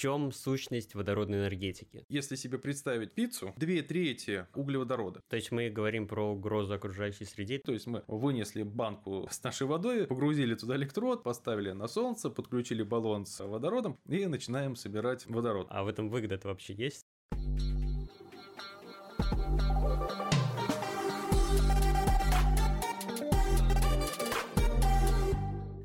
чем 0.00 0.32
сущность 0.32 0.94
водородной 0.94 1.40
энергетики? 1.40 2.06
Если 2.08 2.34
себе 2.34 2.58
представить 2.58 3.12
пиццу, 3.12 3.52
две 3.58 3.82
трети 3.82 4.46
углеводорода. 4.54 5.20
То 5.28 5.36
есть 5.36 5.52
мы 5.52 5.68
говорим 5.68 6.08
про 6.08 6.32
угрозу 6.32 6.72
окружающей 6.72 7.26
среде. 7.26 7.58
То 7.58 7.72
есть 7.72 7.86
мы 7.86 8.02
вынесли 8.06 8.62
банку 8.62 9.28
с 9.30 9.42
нашей 9.42 9.66
водой, 9.66 10.06
погрузили 10.06 10.54
туда 10.54 10.76
электрод, 10.76 11.22
поставили 11.22 11.72
на 11.72 11.86
солнце, 11.86 12.30
подключили 12.30 12.82
баллон 12.82 13.26
с 13.26 13.44
водородом 13.44 13.98
и 14.08 14.24
начинаем 14.24 14.74
собирать 14.74 15.26
водород. 15.26 15.66
А 15.68 15.84
в 15.84 15.88
этом 15.88 16.08
выгода-то 16.08 16.48
вообще 16.48 16.72
есть? 16.72 17.04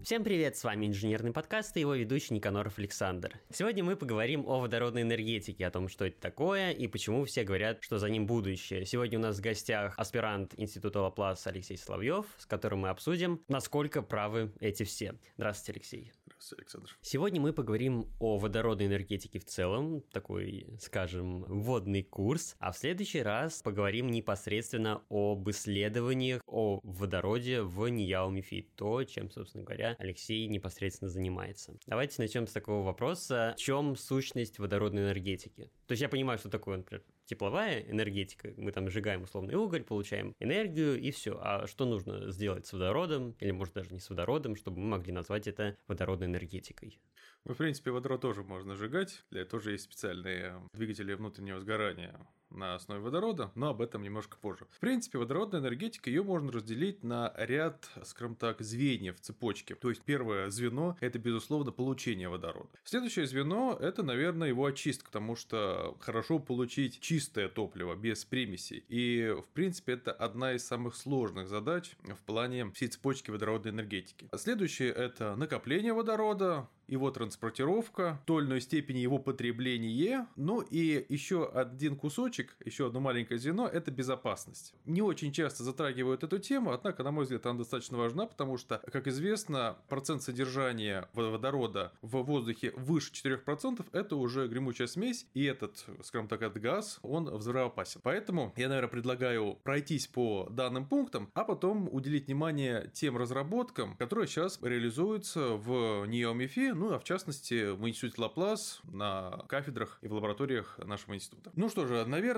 Всем 0.05 0.23
привет, 0.23 0.55
с 0.55 0.63
вами 0.63 0.85
инженерный 0.85 1.31
подкаст 1.33 1.75
и 1.75 1.79
его 1.79 1.95
ведущий 1.95 2.35
Никаноров 2.35 2.77
Александр. 2.77 3.41
Сегодня 3.51 3.83
мы 3.83 3.95
поговорим 3.95 4.45
о 4.45 4.59
водородной 4.59 5.01
энергетике, 5.01 5.65
о 5.65 5.71
том, 5.71 5.89
что 5.89 6.05
это 6.05 6.21
такое 6.21 6.69
и 6.69 6.85
почему 6.85 7.25
все 7.25 7.43
говорят, 7.43 7.79
что 7.81 7.97
за 7.97 8.07
ним 8.07 8.27
будущее. 8.27 8.85
Сегодня 8.85 9.17
у 9.17 9.21
нас 9.23 9.39
в 9.39 9.41
гостях 9.41 9.95
аспирант 9.97 10.53
Института 10.57 11.01
Лаплас 11.01 11.47
Алексей 11.47 11.75
Соловьев, 11.75 12.27
с 12.37 12.45
которым 12.45 12.81
мы 12.81 12.89
обсудим, 12.89 13.41
насколько 13.47 14.03
правы 14.03 14.53
эти 14.59 14.83
все. 14.83 15.15
Здравствуйте, 15.37 15.79
Алексей. 15.79 16.11
Здравствуйте, 16.37 16.63
Александр. 16.63 16.97
Сегодня 17.01 17.39
мы 17.39 17.53
поговорим 17.53 18.13
о 18.19 18.37
водородной 18.37 18.87
энергетике 18.87 19.39
в 19.39 19.45
целом, 19.45 20.01
такой, 20.11 20.67
скажем, 20.81 21.43
вводный 21.43 22.03
курс, 22.03 22.55
а 22.59 22.73
в 22.73 22.77
следующий 22.77 23.21
раз 23.21 23.61
поговорим 23.61 24.07
непосредственно 24.07 25.01
об 25.09 25.49
исследованиях 25.49 26.41
о 26.45 26.81
водороде 26.83 27.61
в 27.61 27.87
Нияумифи, 27.87 28.69
то, 28.75 29.03
чем, 29.05 29.31
собственно 29.31 29.63
говоря, 29.63 29.95
Алексей 29.97 30.45
непосредственно 30.47 31.09
занимается. 31.09 31.79
Давайте 31.87 32.21
начнем 32.21 32.47
с 32.47 32.51
такого 32.51 32.83
вопроса. 32.83 33.53
В 33.57 33.59
чем 33.59 33.95
сущность 33.95 34.59
водородной 34.59 35.03
энергетики? 35.03 35.71
То 35.87 35.93
есть 35.93 36.01
я 36.01 36.09
понимаю, 36.09 36.37
что 36.37 36.49
такое, 36.49 36.77
например, 36.77 37.03
тепловая 37.25 37.81
энергетика. 37.81 38.53
Мы 38.57 38.71
там 38.71 38.89
сжигаем 38.89 39.23
условный 39.23 39.55
уголь, 39.55 39.83
получаем 39.83 40.33
энергию 40.39 40.99
и 40.99 41.11
все. 41.11 41.37
А 41.41 41.67
что 41.67 41.85
нужно 41.85 42.31
сделать 42.31 42.65
с 42.65 42.73
водородом, 42.73 43.35
или 43.39 43.51
может 43.51 43.73
даже 43.73 43.91
не 43.91 43.99
с 43.99 44.09
водородом, 44.09 44.55
чтобы 44.55 44.79
мы 44.79 44.87
могли 44.97 45.11
назвать 45.11 45.47
это 45.47 45.77
водородной 45.87 46.27
энергетикой? 46.27 46.99
Ну, 47.43 47.53
в 47.53 47.57
принципе, 47.57 47.91
водород 47.91 48.21
тоже 48.21 48.43
можно 48.43 48.75
сжигать. 48.75 49.23
Для 49.29 49.41
этого 49.41 49.55
тоже 49.59 49.71
есть 49.71 49.85
специальные 49.85 50.61
двигатели 50.73 51.13
внутреннего 51.13 51.59
сгорания 51.59 52.19
на 52.55 52.75
основе 52.75 53.01
водорода, 53.01 53.51
но 53.55 53.69
об 53.69 53.81
этом 53.81 54.03
немножко 54.03 54.37
позже. 54.37 54.65
В 54.71 54.79
принципе, 54.79 55.17
водородная 55.17 55.61
энергетика, 55.61 56.09
ее 56.09 56.23
можно 56.23 56.51
разделить 56.51 57.03
на 57.03 57.33
ряд, 57.37 57.89
скажем 58.03 58.35
так, 58.35 58.61
звеньев 58.61 59.19
цепочки. 59.19 59.75
То 59.75 59.89
есть 59.89 60.01
первое 60.01 60.49
звено– 60.49 60.97
это, 61.01 61.19
безусловно, 61.19 61.71
получение 61.71 62.29
водорода. 62.29 62.69
Следующее 62.83 63.27
звено– 63.27 63.77
это, 63.81 64.03
наверное, 64.03 64.49
его 64.49 64.65
очистка, 64.65 65.07
потому 65.07 65.35
что 65.35 65.97
хорошо 65.99 66.39
получить 66.39 66.99
чистое 66.99 67.49
топливо 67.49 67.95
без 67.95 68.25
примесей. 68.25 68.83
И, 68.89 69.35
в 69.37 69.49
принципе, 69.53 69.93
это 69.93 70.11
одна 70.11 70.53
из 70.53 70.65
самых 70.65 70.95
сложных 70.95 71.47
задач 71.47 71.95
в 72.03 72.23
плане 72.25 72.71
всей 72.71 72.87
цепочки 72.87 73.31
водородной 73.31 73.71
энергетики. 73.71 74.29
Следующее– 74.35 74.89
это 74.95 75.35
накопление 75.35 75.93
водорода, 75.93 76.67
его 76.87 77.09
транспортировка, 77.11 78.21
тольной 78.25 78.61
степени 78.61 78.99
его 78.99 79.17
потребления, 79.17 80.27
ну 80.35 80.61
и 80.61 81.05
еще 81.09 81.49
один 81.49 81.95
кусочек, 81.95 82.44
еще 82.63 82.87
одно 82.87 82.99
маленькое 82.99 83.39
звено– 83.39 83.67
это 83.73 83.91
безопасность. 83.91 84.73
Не 84.85 85.01
очень 85.01 85.31
часто 85.31 85.63
затрагивают 85.63 86.23
эту 86.23 86.39
тему, 86.39 86.71
однако, 86.71 87.03
на 87.03 87.11
мой 87.11 87.23
взгляд, 87.23 87.45
она 87.45 87.59
достаточно 87.59 87.97
важна, 87.97 88.25
потому 88.25 88.57
что, 88.57 88.81
как 88.91 89.07
известно, 89.07 89.77
процент 89.87 90.23
содержания 90.23 91.09
водорода 91.13 91.91
в 92.01 92.21
воздухе 92.23 92.71
выше 92.75 93.11
4%– 93.11 93.85
это 93.91 94.15
уже 94.15 94.47
гремучая 94.47 94.87
смесь, 94.87 95.27
и 95.33 95.43
этот, 95.45 95.85
скажем 96.03 96.27
так, 96.27 96.41
этот 96.41 96.61
газ, 96.61 96.99
он 97.01 97.25
взрывоопасен. 97.25 98.01
Поэтому 98.03 98.53
я, 98.55 98.69
наверное, 98.69 98.89
предлагаю 98.89 99.57
пройтись 99.63 100.07
по 100.07 100.47
данным 100.49 100.85
пунктам, 100.87 101.29
а 101.33 101.43
потом 101.43 101.89
уделить 101.91 102.27
внимание 102.27 102.89
тем 102.93 103.17
разработкам, 103.17 103.95
которые 103.97 104.27
сейчас 104.27 104.59
реализуются 104.61 105.55
в 105.55 106.05
NEOMIFI, 106.05 106.73
ну, 106.73 106.93
а 106.93 106.99
в 106.99 107.03
частности, 107.03 107.71
в 107.71 107.87
Институте 107.87 108.21
Лаплас 108.21 108.81
на 108.83 109.43
кафедрах 109.47 109.97
и 110.01 110.07
в 110.07 110.13
лабораториях 110.13 110.77
нашего 110.79 111.15
института. 111.15 111.51
Ну 111.55 111.69
что 111.69 111.87
же, 111.87 112.05
наверное, 112.05 112.34